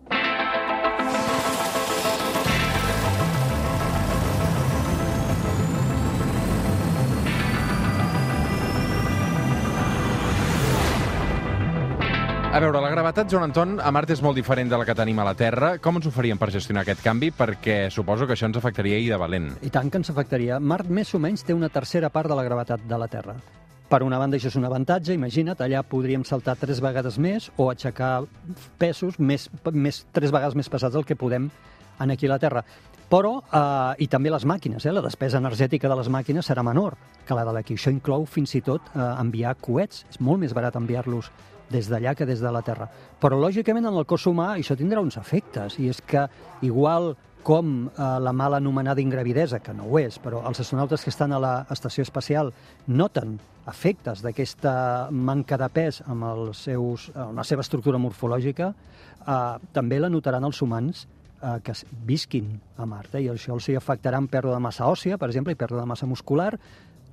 A 12.53 12.60
veure, 12.62 12.77
la 12.77 12.89
gravetat, 12.91 13.31
Joan 13.31 13.48
Anton, 13.48 13.72
a 13.81 13.89
Mart 13.89 14.12
és 14.13 14.19
molt 14.22 14.38
diferent 14.38 14.69
de 14.69 14.77
la 14.77 14.86
que 14.86 14.93
tenim 14.93 15.17
a 15.17 15.24
la 15.25 15.31
Terra. 15.33 15.72
Com 15.81 15.98
ens 15.98 16.05
ho 16.05 16.12
faríem 16.13 16.38
per 16.38 16.51
gestionar 16.53 16.83
aquest 16.83 17.00
canvi? 17.01 17.31
Perquè 17.33 17.88
suposo 17.89 18.27
que 18.29 18.36
això 18.36 18.45
ens 18.45 18.60
afectaria 18.60 19.00
i 19.01 19.07
de 19.10 19.17
valent. 19.17 19.48
I 19.65 19.72
tant 19.74 19.89
que 19.89 19.98
ens 19.98 20.12
afectaria. 20.13 20.60
Mart 20.62 20.86
més 20.86 21.10
o 21.17 21.22
menys 21.24 21.41
té 21.41 21.55
una 21.57 21.72
tercera 21.74 22.12
part 22.13 22.29
de 22.29 22.36
la 22.38 22.43
gravetat 22.45 22.83
de 22.86 23.00
la 23.01 23.07
Terra. 23.10 23.33
Per 23.89 24.01
una 24.05 24.19
banda, 24.22 24.38
això 24.38 24.51
és 24.51 24.57
un 24.60 24.67
avantatge, 24.69 25.15
imagina't, 25.17 25.63
allà 25.65 25.81
podríem 25.81 26.22
saltar 26.29 26.53
tres 26.62 26.77
vegades 26.77 27.17
més 27.17 27.50
o 27.57 27.72
aixecar 27.72 28.27
pesos 28.77 29.17
més, 29.17 29.48
més 29.74 30.03
tres 30.13 30.29
vegades 30.29 30.53
més 30.53 30.69
pesats 30.69 30.93
del 30.93 31.07
que 31.10 31.17
podem 31.17 31.50
en 32.05 32.13
aquí 32.13 32.29
a 32.29 32.36
la 32.36 32.38
Terra. 32.43 32.62
Però, 33.10 33.31
eh, 33.50 34.05
i 34.05 34.07
també 34.07 34.29
les 34.29 34.45
màquines, 34.45 34.86
eh, 34.86 34.93
la 34.93 35.01
despesa 35.01 35.41
energètica 35.41 35.89
de 35.89 35.98
les 35.98 36.10
màquines 36.10 36.45
serà 36.45 36.62
menor 36.62 37.00
que 37.25 37.33
la 37.33 37.48
de 37.50 37.57
d'aquí. 37.57 37.74
Això 37.81 37.89
inclou 37.89 38.27
fins 38.29 38.53
i 38.53 38.62
tot 38.62 38.93
eh, 38.93 39.00
enviar 39.25 39.55
coets. 39.57 40.05
És 40.13 40.22
molt 40.22 40.45
més 40.45 40.53
barat 40.53 40.77
enviar-los 40.77 41.31
des 41.73 41.89
d'allà 41.89 42.13
que 42.15 42.27
des 42.29 42.41
de 42.43 42.51
la 42.53 42.61
Terra. 42.61 42.87
Però, 43.19 43.39
lògicament, 43.39 43.89
en 43.89 43.97
el 43.97 44.07
cos 44.09 44.27
humà 44.29 44.53
això 44.53 44.77
tindrà 44.79 45.01
uns 45.01 45.17
efectes, 45.17 45.79
i 45.81 45.89
és 45.91 46.01
que 46.05 46.27
igual 46.61 47.15
com 47.43 47.89
eh, 47.91 48.03
la 48.23 48.33
mal 48.33 48.55
anomenada 48.55 49.03
ingravidesa, 49.03 49.59
que 49.59 49.73
no 49.75 49.89
ho 49.89 49.99
és, 49.99 50.17
però 50.23 50.41
els 50.47 50.63
astronautes 50.63 51.03
que 51.03 51.11
estan 51.11 51.35
a 51.35 51.41
l'estació 51.43 52.05
espacial 52.07 52.53
noten 52.87 53.35
efectes 53.69 54.23
d'aquesta 54.23 55.09
manca 55.11 55.59
de 55.59 55.67
pes 55.71 56.01
amb, 56.07 56.23
els 56.31 56.63
seus, 56.69 57.09
amb 57.15 57.37
la 57.39 57.45
seva 57.47 57.63
estructura 57.65 57.99
morfològica, 58.01 58.71
eh, 58.71 59.41
també 59.75 59.99
la 59.99 60.11
notaran 60.11 60.47
els 60.47 60.61
humans 60.63 61.05
eh, 61.43 61.59
que 61.63 61.75
visquin 62.07 62.55
a 62.77 62.87
Mart, 62.87 63.15
eh, 63.15 63.25
i 63.27 63.29
això 63.33 63.53
els 63.57 63.69
afectarà 63.77 64.23
en 64.23 64.31
pèrdua 64.31 64.55
de 64.55 64.63
massa 64.63 64.87
òssia, 64.89 65.19
per 65.19 65.29
exemple, 65.29 65.53
i 65.53 65.59
pèrdua 65.59 65.83
de 65.83 65.91
massa 65.91 66.09
muscular. 66.09 66.53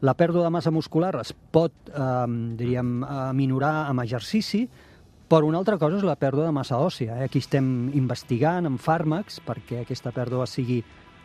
La 0.01 0.15
pèrdua 0.17 0.47
de 0.47 0.51
massa 0.55 0.71
muscular 0.73 1.13
es 1.21 1.35
pot, 1.53 1.73
eh, 1.93 2.27
diríem, 2.57 3.05
minorar 3.37 3.91
amb 3.91 4.01
exercici, 4.01 4.63
però 5.29 5.47
una 5.47 5.59
altra 5.59 5.77
cosa 5.79 5.99
és 5.99 6.03
la 6.03 6.17
pèrdua 6.17 6.47
de 6.47 6.53
massa 6.53 6.79
òssia. 6.79 7.19
Eh? 7.19 7.25
Aquí 7.25 7.39
estem 7.39 7.91
investigant 7.95 8.67
amb 8.67 8.81
fàrmacs 8.81 9.43
perquè 9.45 9.83
aquesta 9.83 10.11
pèrdua 10.11 10.47
sigui 10.47 10.83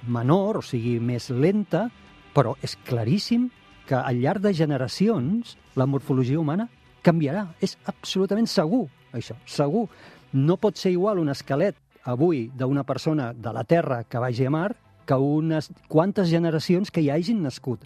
menor 0.08 0.60
o 0.60 0.62
sigui 0.62 1.00
més 1.00 1.30
lenta, 1.30 1.90
però 2.36 2.58
és 2.62 2.76
claríssim 2.86 3.50
que 3.88 3.96
al 3.96 4.20
llarg 4.20 4.44
de 4.44 4.54
generacions 4.54 5.56
la 5.76 5.88
morfologia 5.88 6.40
humana 6.40 6.68
canviarà. 7.02 7.48
És 7.62 7.78
absolutament 7.86 8.46
segur, 8.46 8.90
això, 9.14 9.40
segur. 9.46 9.88
No 10.34 10.58
pot 10.58 10.76
ser 10.76 10.92
igual 10.92 11.24
un 11.24 11.30
esquelet 11.30 11.80
avui 12.04 12.52
d'una 12.54 12.84
persona 12.84 13.32
de 13.34 13.54
la 13.54 13.64
Terra 13.64 14.04
que 14.04 14.20
vagi 14.20 14.46
a 14.46 14.52
Mart 14.52 14.78
que 15.06 15.16
unes 15.16 15.72
quantes 15.88 16.28
generacions 16.30 16.92
que 16.92 17.02
hi 17.02 17.10
hagin 17.10 17.42
nascut 17.42 17.80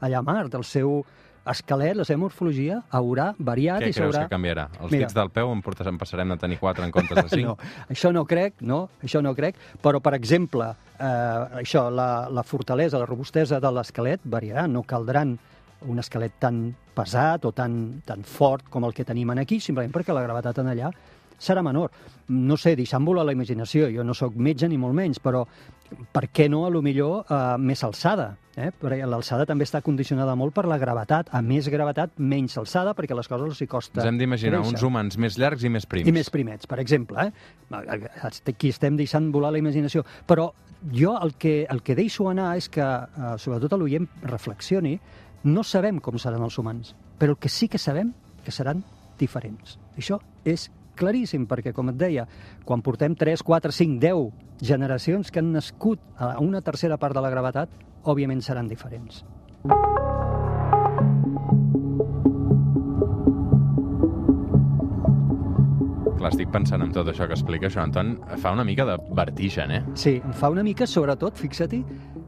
allà 0.00 0.18
a 0.18 0.22
Mart. 0.26 0.54
El 0.54 0.64
seu 0.64 1.04
esquelet, 1.44 1.92
la 1.98 2.06
seva 2.08 2.22
morfologia, 2.22 2.78
haurà 2.96 3.34
variat 3.36 3.82
Què 3.82 3.90
i 3.90 3.92
creus 3.92 4.14
s'haurà... 4.14 4.24
que 4.24 4.32
canviarà? 4.32 4.68
Els 4.80 4.92
Mira. 4.94 5.04
dits 5.04 5.16
del 5.16 5.28
peu 5.34 5.50
en, 5.52 5.60
portes, 5.64 5.86
en 5.90 5.98
passarem 6.00 6.32
a 6.32 6.38
tenir 6.40 6.56
4 6.62 6.86
en 6.86 6.92
comptes 6.94 7.20
de 7.20 7.28
5? 7.36 7.48
No, 7.50 7.56
això 7.92 8.12
no 8.16 8.24
crec, 8.24 8.62
no, 8.64 8.86
això 9.04 9.20
no 9.20 9.34
crec, 9.36 9.58
però, 9.84 10.00
per 10.00 10.14
exemple, 10.16 10.70
eh, 10.96 11.60
això, 11.60 11.90
la, 11.92 12.30
la 12.32 12.46
fortalesa, 12.48 12.98
la 13.02 13.10
robustesa 13.10 13.60
de 13.60 13.74
l'esquelet 13.76 14.24
variarà, 14.24 14.64
no 14.68 14.86
caldran 14.88 15.36
un 15.84 16.00
esquelet 16.00 16.32
tan 16.40 16.62
pesat 16.96 17.44
o 17.44 17.50
tan, 17.52 18.00
tan 18.06 18.22
fort 18.24 18.70
com 18.72 18.86
el 18.88 18.94
que 18.96 19.04
tenim 19.04 19.34
en 19.34 19.42
aquí, 19.42 19.58
simplement 19.60 19.92
perquè 19.92 20.14
la 20.16 20.22
gravetat 20.24 20.62
en 20.62 20.70
allà 20.72 20.88
serà 21.44 21.62
menor. 21.62 21.92
No 22.28 22.56
sé, 22.60 22.74
deixant 22.76 23.04
volar 23.04 23.26
la 23.28 23.34
imaginació, 23.36 23.90
jo 23.92 24.04
no 24.04 24.16
sóc 24.16 24.36
metge 24.36 24.68
ni 24.68 24.78
molt 24.80 24.96
menys, 24.96 25.20
però 25.22 25.44
per 26.12 26.28
què 26.32 26.48
no, 26.50 26.64
a 26.66 26.72
lo 26.72 26.80
millor, 26.82 27.26
eh, 27.28 27.42
més 27.60 27.84
alçada? 27.84 28.34
Eh? 28.56 28.70
L'alçada 29.06 29.46
també 29.46 29.66
està 29.66 29.80
condicionada 29.82 30.34
molt 30.38 30.54
per 30.54 30.64
la 30.70 30.78
gravetat. 30.78 31.30
A 31.34 31.42
més 31.42 31.68
gravetat, 31.72 32.14
menys 32.18 32.56
alçada, 32.60 32.94
perquè 32.94 33.16
les 33.16 33.28
coses 33.30 33.50
els 33.50 33.62
hi 33.62 33.66
costa 33.70 34.00
Ens 34.00 34.08
hem 34.08 34.20
d'imaginar 34.20 34.60
uns 34.62 34.82
humans 34.86 35.18
més 35.18 35.38
llargs 35.40 35.64
i 35.66 35.72
més 35.72 35.86
prims. 35.90 36.08
I 36.08 36.14
més 36.14 36.30
primets, 36.30 36.68
per 36.70 36.78
exemple. 36.82 37.26
Eh? 37.26 37.32
Aquí 38.30 38.70
estem 38.70 38.96
deixant 39.00 39.30
volar 39.34 39.52
la 39.54 39.62
imaginació. 39.62 40.04
Però 40.26 40.52
jo 40.92 41.16
el 41.20 41.34
que, 41.40 41.64
el 41.70 41.82
que 41.82 41.98
deixo 41.98 42.28
anar 42.30 42.54
és 42.60 42.68
que, 42.68 42.84
eh, 42.84 43.34
sobretot 43.38 43.74
a 43.74 43.80
l'oient, 43.80 44.08
reflexioni. 44.22 44.98
No 45.44 45.64
sabem 45.66 45.98
com 46.00 46.16
seran 46.18 46.42
els 46.42 46.56
humans, 46.58 46.94
però 47.18 47.34
el 47.34 47.38
que 47.38 47.50
sí 47.52 47.68
que 47.68 47.78
sabem 47.78 48.14
que 48.44 48.52
seran 48.52 48.84
diferents. 49.18 49.78
Això 49.98 50.20
és 50.44 50.70
claríssim, 50.96 51.46
perquè, 51.50 51.72
com 51.76 51.90
et 51.92 51.98
deia, 52.00 52.26
quan 52.64 52.82
portem 52.82 53.14
3, 53.18 53.42
4, 53.42 53.72
5, 53.74 53.98
10 54.02 54.64
generacions 54.64 55.30
que 55.30 55.42
han 55.42 55.52
nascut 55.52 56.00
a 56.16 56.36
una 56.40 56.62
tercera 56.62 56.98
part 57.00 57.16
de 57.16 57.22
la 57.24 57.32
gravetat, 57.32 57.74
òbviament 58.04 58.42
seran 58.44 58.68
diferents. 58.70 59.24
Clar, 66.14 66.30
estic 66.30 66.48
pensant 66.54 66.80
en 66.80 66.92
tot 66.94 67.08
això 67.10 67.26
que 67.28 67.36
explica 67.36 67.68
això, 67.68 67.82
Anton. 67.82 68.14
Fa 68.40 68.54
una 68.54 68.64
mica 68.64 68.86
de 68.88 68.96
vertigen, 69.16 69.72
eh? 69.74 69.82
Sí, 69.98 70.18
em 70.24 70.32
fa 70.32 70.48
una 70.52 70.64
mica, 70.64 70.86
sobretot, 70.88 71.36
fixa-t'hi, 71.36 71.82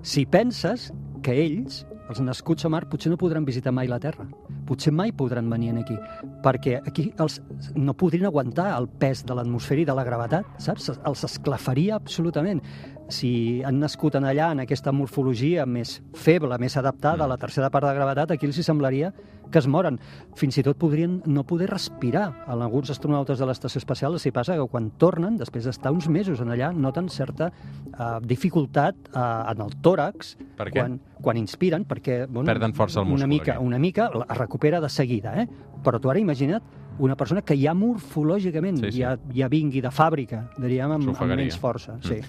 si 0.05 0.27
penses 0.29 0.91
que 1.25 1.33
ells, 1.47 1.85
els 2.11 2.21
nascuts 2.23 2.67
a 2.67 2.71
Mart, 2.71 2.89
potser 2.91 3.11
no 3.11 3.19
podran 3.21 3.47
visitar 3.47 3.73
mai 3.75 3.89
la 3.91 3.99
Terra. 4.03 4.27
Potser 4.67 4.93
mai 4.95 5.13
podran 5.13 5.51
venir 5.51 5.73
aquí, 5.79 5.97
perquè 6.45 6.79
aquí 6.87 7.09
els, 7.23 7.41
no 7.75 7.95
podrien 7.99 8.29
aguantar 8.29 8.69
el 8.77 8.89
pes 9.01 9.25
de 9.27 9.35
l'atmosfera 9.35 9.83
i 9.83 9.89
de 9.89 9.97
la 9.97 10.05
gravetat, 10.07 10.47
saps? 10.63 10.93
Els 10.97 11.25
esclafaria 11.27 11.97
absolutament. 11.99 12.63
Si 13.09 13.63
han 13.63 13.79
nascut 13.79 14.17
en 14.19 14.27
allà, 14.27 14.51
en 14.53 14.65
aquesta 14.65 14.91
morfologia 14.93 15.67
més 15.67 16.01
feble, 16.19 16.59
més 16.59 16.77
adaptada 16.77 17.25
a 17.25 17.31
la 17.31 17.39
tercera 17.39 17.71
part 17.71 17.87
de 17.87 17.95
gravetat, 17.95 18.33
aquí 18.35 18.49
els 18.49 18.59
hi 18.59 18.65
semblaria 18.67 19.13
que 19.51 19.61
es 19.61 19.67
moren. 19.71 19.99
Fins 20.35 20.59
i 20.59 20.65
tot 20.67 20.79
podrien 20.81 21.21
no 21.31 21.45
poder 21.47 21.69
respirar. 21.71 22.27
En 22.51 22.63
alguns 22.65 22.91
astronautes 22.91 23.39
de 23.39 23.47
l'estació 23.47 23.79
espacial 23.79 24.17
els 24.17 24.27
hi 24.27 24.33
passa 24.35 24.57
que 24.59 24.67
quan 24.71 24.91
tornen, 24.99 25.37
després 25.39 25.69
d'estar 25.69 25.93
uns 25.95 26.09
mesos 26.11 26.43
en 26.43 26.51
allà, 26.55 26.73
noten 26.75 27.09
certa 27.13 27.51
uh, 27.53 28.17
dificultat 28.23 28.99
uh, 29.13 29.45
en 29.53 29.63
el 29.67 29.77
tòrax 29.83 30.35
Per 30.59 30.67
què? 30.71 30.81
quan, 30.81 30.99
quan 31.23 31.39
inspiren, 31.39 31.87
perquè 31.87 32.25
bueno, 32.27 32.49
Perden 32.51 32.75
força 32.75 33.03
el 33.03 33.07
múscul, 33.07 33.23
una 33.23 33.31
mica, 33.31 33.61
una 33.63 33.79
mica 33.79 34.11
es 34.25 34.39
recupera 34.39 34.81
de 34.83 34.91
seguida, 34.91 35.37
eh? 35.43 35.47
Però 35.85 36.01
tu 36.03 36.11
ara 36.11 36.19
imagina't 36.19 36.75
una 36.99 37.15
persona 37.15 37.43
que 37.45 37.57
ja 37.61 37.75
morfològicament 37.77 38.81
Sí, 38.81 38.91
sí. 38.91 39.03
Ja, 39.03 39.17
ja 39.37 39.49
vingui 39.53 39.83
de 39.85 39.93
fàbrica, 39.93 40.47
diríem, 40.57 40.97
amb, 40.97 41.13
amb 41.13 41.35
menys 41.37 41.59
força. 41.61 41.99
Sí. 42.05 42.23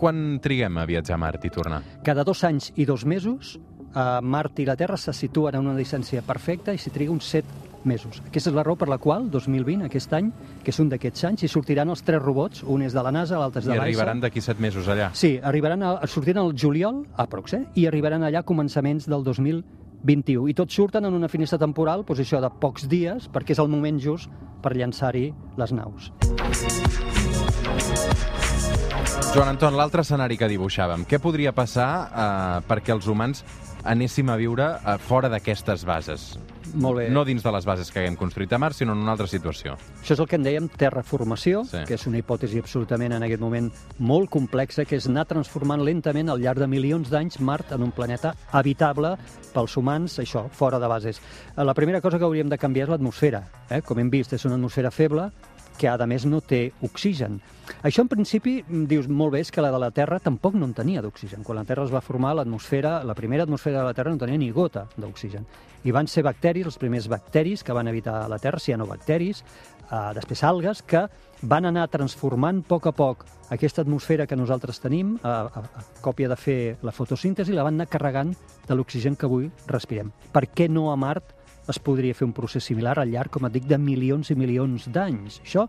Quan 0.00 0.38
triguem 0.40 0.78
a 0.80 0.86
viatjar 0.88 1.18
a 1.18 1.20
Mart 1.20 1.42
i 1.44 1.50
tornar? 1.52 1.82
Cada 2.04 2.24
dos 2.24 2.40
anys 2.48 2.70
i 2.80 2.86
dos 2.88 3.04
mesos, 3.04 3.58
eh, 3.92 4.20
Mart 4.22 4.58
i 4.58 4.64
la 4.64 4.76
Terra 4.76 4.96
se 4.96 5.12
situen 5.12 5.58
en 5.58 5.66
una 5.66 5.76
distància 5.76 6.22
perfecta 6.24 6.72
i 6.72 6.78
s'hi 6.80 6.92
triga 6.94 7.12
uns 7.12 7.28
set 7.28 7.44
mesos. 7.84 8.22
Aquesta 8.26 8.48
és 8.48 8.56
la 8.56 8.64
raó 8.64 8.76
per 8.80 8.88
la 8.88 8.96
qual 8.96 9.28
2020, 9.30 9.84
aquest 9.84 10.12
any, 10.16 10.30
que 10.64 10.72
és 10.72 10.80
un 10.80 10.88
d'aquests 10.88 11.24
anys, 11.28 11.44
hi 11.44 11.48
sortiran 11.52 11.92
els 11.92 12.02
tres 12.02 12.20
robots, 12.22 12.62
un 12.64 12.82
és 12.82 12.96
de 12.96 13.02
la 13.02 13.12
NASA, 13.12 13.38
l'altre 13.38 13.60
és 13.60 13.66
I 13.66 13.68
de 13.68 13.74
l'ESA. 13.74 13.84
arribaran 13.84 14.20
d'aquí 14.20 14.40
set 14.40 14.60
mesos 14.60 14.88
allà. 14.88 15.10
Sí, 15.12 15.38
arribaran 15.42 15.82
a, 15.82 16.06
sortiran 16.06 16.46
al 16.46 16.54
juliol, 16.56 17.04
aprox, 17.16 17.54
eh? 17.54 17.64
i 17.74 17.86
arribaran 17.86 18.24
allà 18.24 18.40
a 18.40 18.48
començaments 18.48 19.08
del 19.08 19.24
2021. 19.24 20.48
I 20.48 20.54
tots 20.54 20.74
surten 20.74 21.04
en 21.04 21.12
una 21.12 21.28
finestra 21.28 21.58
temporal, 21.58 22.06
doncs 22.08 22.24
això, 22.24 22.40
de 22.40 22.48
pocs 22.60 22.88
dies, 22.88 23.28
perquè 23.28 23.52
és 23.52 23.60
el 23.60 23.68
moment 23.68 24.00
just 24.00 24.32
per 24.62 24.72
llançar-hi 24.76 25.32
les 25.60 25.72
naus. 25.72 26.12
Joan 29.34 29.48
Anton, 29.52 29.76
l'altre 29.78 30.02
escenari 30.04 30.36
que 30.38 30.48
dibuixàvem, 30.50 31.04
què 31.08 31.18
podria 31.22 31.52
passar 31.54 31.88
eh, 32.10 32.62
perquè 32.68 32.92
els 32.94 33.06
humans 33.10 33.44
anéssim 33.88 34.28
a 34.30 34.36
viure 34.40 34.72
eh, 34.76 34.96
fora 35.06 35.30
d'aquestes 35.32 35.84
bases? 35.88 36.32
Molt 36.70 37.00
bé. 37.00 37.04
No 37.10 37.24
dins 37.26 37.42
de 37.42 37.50
les 37.50 37.64
bases 37.66 37.88
que 37.90 37.98
haguem 37.98 38.14
construït 38.18 38.52
a 38.54 38.58
Mart, 38.62 38.76
sinó 38.78 38.92
en 38.94 39.00
una 39.02 39.10
altra 39.16 39.26
situació. 39.26 39.72
Això 40.04 40.14
és 40.14 40.20
el 40.22 40.28
que 40.30 40.36
en 40.38 40.44
dèiem 40.46 40.68
terraformació, 40.78 41.64
Sí. 41.66 41.78
sí. 41.80 41.84
que 41.88 41.96
és 41.98 42.04
una 42.06 42.20
hipòtesi 42.20 42.60
absolutament 42.62 43.14
en 43.16 43.24
aquest 43.26 43.42
moment 43.42 43.70
molt 43.98 44.30
complexa, 44.30 44.84
que 44.86 44.98
és 45.00 45.08
anar 45.10 45.24
transformant 45.26 45.82
lentament 45.82 46.30
al 46.30 46.38
llarg 46.42 46.62
de 46.62 46.68
milions 46.70 47.10
d'anys 47.10 47.40
Mart 47.42 47.72
en 47.74 47.82
un 47.82 47.90
planeta 47.90 48.34
habitable 48.52 49.16
pels 49.54 49.74
humans, 49.76 50.18
això, 50.22 50.44
fora 50.54 50.78
de 50.78 50.86
bases. 50.90 51.18
Eh, 51.56 51.64
La 51.64 51.74
primera 51.74 52.00
cosa 52.00 52.18
que 52.18 52.24
hauríem 52.24 52.48
de 52.48 52.58
canviar 52.58 52.86
és 52.86 52.90
l'atmosfera. 52.94 53.42
Eh? 53.70 53.82
Com 53.82 53.98
hem 53.98 54.10
vist, 54.10 54.32
és 54.34 54.44
una 54.46 54.54
atmosfera 54.54 54.90
feble 54.94 55.30
que, 55.80 55.88
a 55.88 56.06
més, 56.06 56.26
no 56.28 56.42
té 56.44 56.60
oxigen. 56.84 57.40
Això, 57.86 58.04
en 58.04 58.10
principi, 58.10 58.58
mm, 58.60 58.84
dius 58.90 59.08
molt 59.08 59.32
bé, 59.32 59.40
és 59.40 59.50
que 59.50 59.62
la 59.64 59.70
de 59.72 59.78
la 59.78 59.90
Terra 59.90 60.18
tampoc 60.20 60.54
no 60.54 60.66
en 60.66 60.74
tenia 60.74 61.00
d'oxigen. 61.00 61.42
Quan 61.42 61.56
la 61.56 61.64
Terra 61.64 61.84
es 61.84 61.94
va 61.94 62.02
formar, 62.04 62.34
l'atmosfera, 62.34 63.02
la 63.04 63.14
primera 63.14 63.44
atmosfera 63.44 63.78
de 63.78 63.84
la 63.84 63.94
Terra 63.94 64.10
no 64.10 64.18
tenia 64.18 64.38
ni 64.38 64.50
gota 64.50 64.86
d'oxigen. 64.96 65.46
I 65.84 65.90
van 65.90 66.06
ser 66.06 66.22
bacteris, 66.22 66.66
els 66.66 66.76
primers 66.76 67.08
bacteris 67.08 67.64
que 67.64 67.72
van 67.72 67.88
habitar 67.88 68.28
la 68.28 68.38
Terra, 68.38 68.60
cianobacteris, 68.60 69.42
eh, 69.90 70.12
després 70.14 70.44
algues, 70.44 70.82
que 70.82 71.06
van 71.42 71.64
anar 71.64 71.88
transformant 71.88 72.60
a 72.60 72.68
poc 72.68 72.86
a 72.86 72.92
poc 72.92 73.24
aquesta 73.48 73.80
atmosfera 73.80 74.26
que 74.26 74.36
nosaltres 74.36 74.80
tenim, 74.80 75.18
a, 75.22 75.48
a, 75.48 75.60
a 75.80 75.84
còpia 76.02 76.28
de 76.28 76.36
fer 76.36 76.76
la 76.82 76.92
fotosíntesi, 76.92 77.52
la 77.52 77.64
van 77.64 77.74
anar 77.74 77.88
carregant 77.88 78.34
de 78.68 78.74
l'oxigen 78.74 79.16
que 79.16 79.26
avui 79.26 79.50
respirem. 79.66 80.12
Per 80.32 80.46
què 80.52 80.68
no 80.68 80.90
a 80.92 80.96
Mart 80.96 81.39
es 81.68 81.78
podria 81.78 82.14
fer 82.14 82.26
un 82.26 82.34
procés 82.36 82.64
similar 82.64 82.98
al 82.98 83.10
llarg, 83.12 83.30
com 83.30 83.46
et 83.46 83.52
dic, 83.52 83.66
de 83.68 83.78
milions 83.78 84.30
i 84.30 84.36
milions 84.38 84.88
d'anys? 84.92 85.40
Això, 85.44 85.66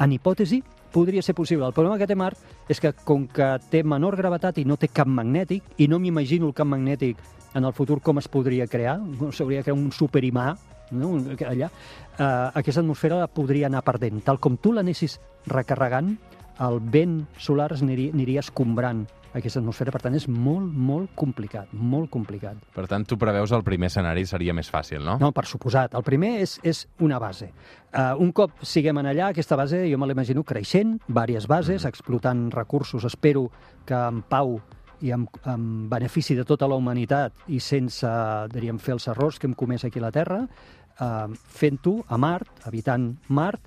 en 0.00 0.12
hipòtesi, 0.12 0.62
podria 0.92 1.22
ser 1.22 1.34
possible. 1.34 1.66
El 1.66 1.74
problema 1.76 1.98
que 1.98 2.08
té 2.08 2.16
Mart 2.16 2.70
és 2.72 2.80
que, 2.80 2.92
com 3.04 3.26
que 3.28 3.56
té 3.70 3.82
menor 3.84 4.16
gravetat 4.16 4.58
i 4.58 4.64
no 4.64 4.78
té 4.80 4.88
camp 4.88 5.12
magnètic, 5.12 5.64
i 5.76 5.88
no 5.88 6.00
m'imagino 6.00 6.48
el 6.48 6.56
camp 6.56 6.72
magnètic 6.72 7.20
en 7.56 7.64
el 7.64 7.74
futur 7.76 8.00
com 8.04 8.20
es 8.20 8.28
podria 8.28 8.66
crear, 8.68 8.98
s'hauria 9.32 9.60
de 9.60 9.68
crear 9.68 9.76
un 9.76 9.90
superimà, 9.92 10.50
no? 10.92 11.16
Allà, 11.48 11.70
eh, 12.18 12.50
aquesta 12.60 12.82
atmosfera 12.82 13.20
la 13.20 13.28
podria 13.32 13.66
anar 13.70 13.84
perdent. 13.84 14.22
Tal 14.24 14.40
com 14.40 14.56
tu 14.56 14.72
l'anessis 14.72 15.18
recarregant, 15.46 16.14
el 16.60 16.80
vent 16.80 17.26
solar 17.38 17.72
es 17.74 17.82
aniria, 17.84 18.12
aniria 18.14 18.44
escombrant 18.44 19.04
aquesta 19.36 19.60
atmosfera, 19.60 19.92
per 19.94 20.00
tant 20.04 20.16
és 20.16 20.26
molt, 20.30 20.68
molt 20.72 21.12
complicat, 21.18 21.72
molt 21.72 22.10
complicat. 22.12 22.60
Per 22.76 22.86
tant, 22.90 23.04
tu 23.08 23.18
preveus 23.20 23.52
el 23.56 23.64
primer 23.66 23.90
escenari 23.90 24.24
seria 24.28 24.54
més 24.56 24.70
fàcil, 24.72 25.02
no? 25.04 25.18
No, 25.20 25.32
per 25.36 25.46
suposat. 25.48 25.96
El 25.98 26.04
primer 26.06 26.36
és, 26.44 26.56
és 26.66 26.84
una 27.04 27.20
base. 27.22 27.50
Uh, 27.92 28.14
un 28.22 28.32
cop 28.36 28.64
siguem 28.66 29.02
en 29.02 29.10
allà, 29.12 29.30
aquesta 29.30 29.58
base 29.58 29.82
jo 29.90 29.98
me 30.00 30.08
l'imagino 30.08 30.44
creixent, 30.46 30.96
diverses 31.08 31.48
bases, 31.50 31.84
explotant 31.88 32.48
recursos, 32.54 33.04
espero 33.08 33.48
que 33.86 33.96
en 33.96 34.22
pau 34.28 34.56
i 35.04 35.12
amb, 35.12 35.28
amb 35.44 35.90
benefici 35.92 36.36
de 36.36 36.46
tota 36.48 36.68
la 36.68 36.78
humanitat 36.80 37.46
i 37.52 37.60
sense, 37.60 38.08
diríem, 38.54 38.80
fer 38.80 38.96
els 38.96 39.08
errors 39.12 39.38
que 39.38 39.48
hem 39.48 39.56
comès 39.58 39.84
aquí 39.84 40.00
a 40.00 40.06
la 40.06 40.14
Terra, 40.14 40.40
uh, 40.46 41.26
fent-ho 41.60 41.98
a 42.08 42.18
Mart, 42.20 42.64
habitant 42.68 43.12
Mart, 43.28 43.60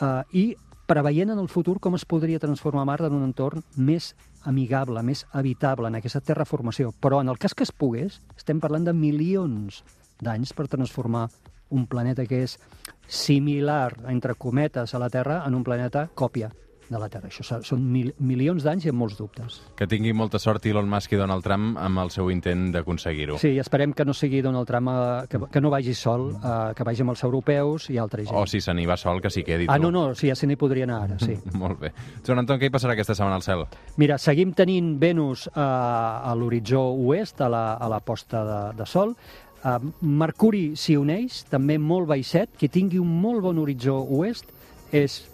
uh, 0.00 0.22
i 0.30 0.52
preveient 0.86 1.30
en 1.34 1.40
el 1.42 1.50
futur 1.50 1.78
com 1.82 1.96
es 1.98 2.06
podria 2.06 2.40
transformar 2.42 2.86
Mart 2.86 3.06
en 3.08 3.16
un 3.18 3.26
entorn 3.26 3.64
més 3.76 4.14
amigable, 4.46 5.02
més 5.02 5.24
habitable 5.32 5.90
en 5.90 5.98
aquesta 5.98 6.22
terraformació. 6.22 6.92
Però 7.02 7.20
en 7.20 7.28
el 7.28 7.38
cas 7.42 7.54
que 7.54 7.66
es 7.66 7.74
pogués, 7.74 8.20
estem 8.36 8.62
parlant 8.62 8.86
de 8.86 8.94
milions 8.94 9.82
d'anys 10.22 10.54
per 10.56 10.68
transformar 10.70 11.26
un 11.70 11.86
planeta 11.90 12.26
que 12.26 12.44
és 12.46 12.58
similar, 13.10 13.96
entre 14.08 14.38
cometes, 14.38 14.94
a 14.94 15.02
la 15.02 15.10
Terra 15.10 15.42
en 15.46 15.58
un 15.58 15.66
planeta 15.66 16.06
còpia 16.14 16.52
de 16.88 16.98
la 17.00 17.08
Terra. 17.10 17.28
Això 17.30 17.60
són 17.66 17.82
mil, 17.90 18.12
milions 18.22 18.64
d'anys 18.66 18.86
i 18.86 18.92
amb 18.92 19.00
molts 19.02 19.16
dubtes. 19.18 19.58
Que 19.78 19.88
tingui 19.90 20.14
molta 20.16 20.38
sort 20.42 20.66
Elon 20.66 20.88
Musk 20.90 21.14
i 21.16 21.20
Donald 21.20 21.44
Trump 21.46 21.76
amb 21.82 22.02
el 22.02 22.12
seu 22.14 22.30
intent 22.32 22.68
d'aconseguir-ho. 22.74 23.38
Sí, 23.42 23.54
esperem 23.62 23.94
que 23.96 24.06
no 24.06 24.14
sigui 24.16 24.42
Donald 24.44 24.68
Trump, 24.68 24.90
eh, 24.92 25.26
que, 25.30 25.40
que 25.52 25.62
no 25.62 25.72
vagi 25.72 25.94
sol, 25.98 26.28
eh, 26.36 26.74
que 26.76 26.86
vagi 26.86 27.04
amb 27.04 27.14
els 27.14 27.24
europeus 27.26 27.88
i 27.90 27.98
altra 28.02 28.22
gent. 28.22 28.34
O 28.36 28.46
si 28.50 28.60
se 28.62 28.74
n'hi 28.74 28.86
va 28.88 28.98
sol, 29.00 29.20
que 29.24 29.32
s'hi 29.32 29.44
quedi. 29.46 29.68
Ah, 29.68 29.78
tu. 29.80 29.86
no, 29.86 29.92
no, 29.94 30.14
sí, 30.18 30.30
ja 30.30 30.36
se 30.38 30.48
n'hi 30.48 30.58
podria 30.60 30.86
anar 30.88 31.02
ara, 31.08 31.18
sí. 31.22 31.38
Molt 31.62 31.80
bé. 31.82 31.92
Joan 32.26 32.44
Anton, 32.44 32.60
què 32.60 32.70
hi 32.70 32.74
passarà 32.74 32.96
aquesta 32.96 33.16
setmana 33.18 33.40
al 33.40 33.46
cel? 33.46 33.66
Mira, 34.00 34.20
seguim 34.22 34.54
tenint 34.56 34.94
Venus 35.02 35.46
eh, 35.48 35.60
a 35.60 36.34
l'horitzó 36.38 36.86
oest, 36.94 37.40
a 37.42 37.50
la, 37.52 37.64
a 37.74 37.90
la 37.92 38.00
posta 38.04 38.44
de, 38.46 38.60
de 38.78 38.88
Sol. 38.88 39.16
Eh, 39.66 39.78
Mercuri 40.06 40.68
s'hi 40.78 40.98
uneix, 41.00 41.44
també 41.50 41.78
molt 41.82 42.08
baixet. 42.10 42.54
Qui 42.58 42.70
tingui 42.72 43.02
un 43.02 43.10
molt 43.22 43.42
bon 43.46 43.58
horitzó 43.62 43.98
oest 44.18 44.52
és 44.94 45.24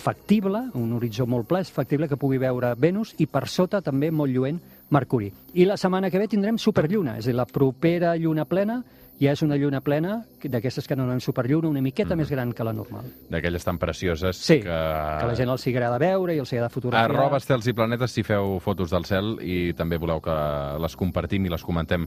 factible, 0.00 0.66
un 0.74 0.92
horitzó 0.96 1.26
molt 1.26 1.48
pla, 1.48 1.60
és 1.64 1.72
factible 1.72 2.08
que 2.08 2.18
pugui 2.20 2.38
veure 2.42 2.74
Venus 2.78 3.14
i 3.18 3.26
per 3.26 3.46
sota 3.48 3.82
també 3.82 4.10
molt 4.10 4.32
lluent 4.32 4.60
Mercuri. 4.90 5.32
I 5.54 5.66
la 5.66 5.76
setmana 5.76 6.10
que 6.10 6.18
ve 6.20 6.28
tindrem 6.30 6.58
superlluna, 6.58 7.16
és 7.18 7.26
a 7.26 7.32
dir, 7.32 7.36
la 7.38 7.46
propera 7.46 8.14
lluna 8.16 8.44
plena 8.46 8.82
ja 9.20 9.32
és 9.32 9.40
una 9.42 9.56
lluna 9.56 9.80
plena 9.80 10.18
d'aquestes 10.42 10.86
que 10.86 10.94
anomenem 10.94 11.22
superlluna, 11.24 11.70
una 11.72 11.80
miqueta 11.82 12.16
més 12.18 12.28
gran 12.30 12.52
que 12.52 12.64
la 12.66 12.74
normal. 12.76 13.06
D'aquelles 13.32 13.64
tan 13.64 13.78
precioses 13.80 14.36
Sí, 14.36 14.60
que... 14.60 14.68
que 14.68 15.30
la 15.30 15.36
gent 15.38 15.50
els 15.52 15.66
agrada 15.72 15.98
veure 15.98 16.36
i 16.36 16.42
els 16.42 16.52
agrada 16.52 16.68
fotografiar. 16.72 17.10
Arroba 17.10 17.40
estels 17.40 17.66
i 17.66 17.74
planetes 17.76 18.12
si 18.12 18.22
feu 18.26 18.58
fotos 18.60 18.92
del 18.92 19.08
cel 19.08 19.38
i 19.40 19.72
també 19.78 19.96
voleu 19.98 20.20
que 20.20 20.36
les 20.84 20.96
compartim 21.00 21.48
i 21.48 21.52
les 21.52 21.64
comentem 21.64 22.06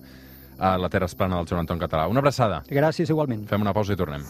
a 0.60 0.76
la 0.78 0.90
Terra 0.92 1.08
Esplana 1.08 1.40
del 1.40 1.48
Joan 1.48 1.64
Anton 1.66 1.80
Català. 1.80 2.08
Una 2.12 2.22
abraçada. 2.22 2.62
Gràcies 2.70 3.10
igualment. 3.10 3.48
Fem 3.50 3.64
una 3.66 3.74
pausa 3.74 3.96
i 3.96 4.00
tornem. 4.00 4.28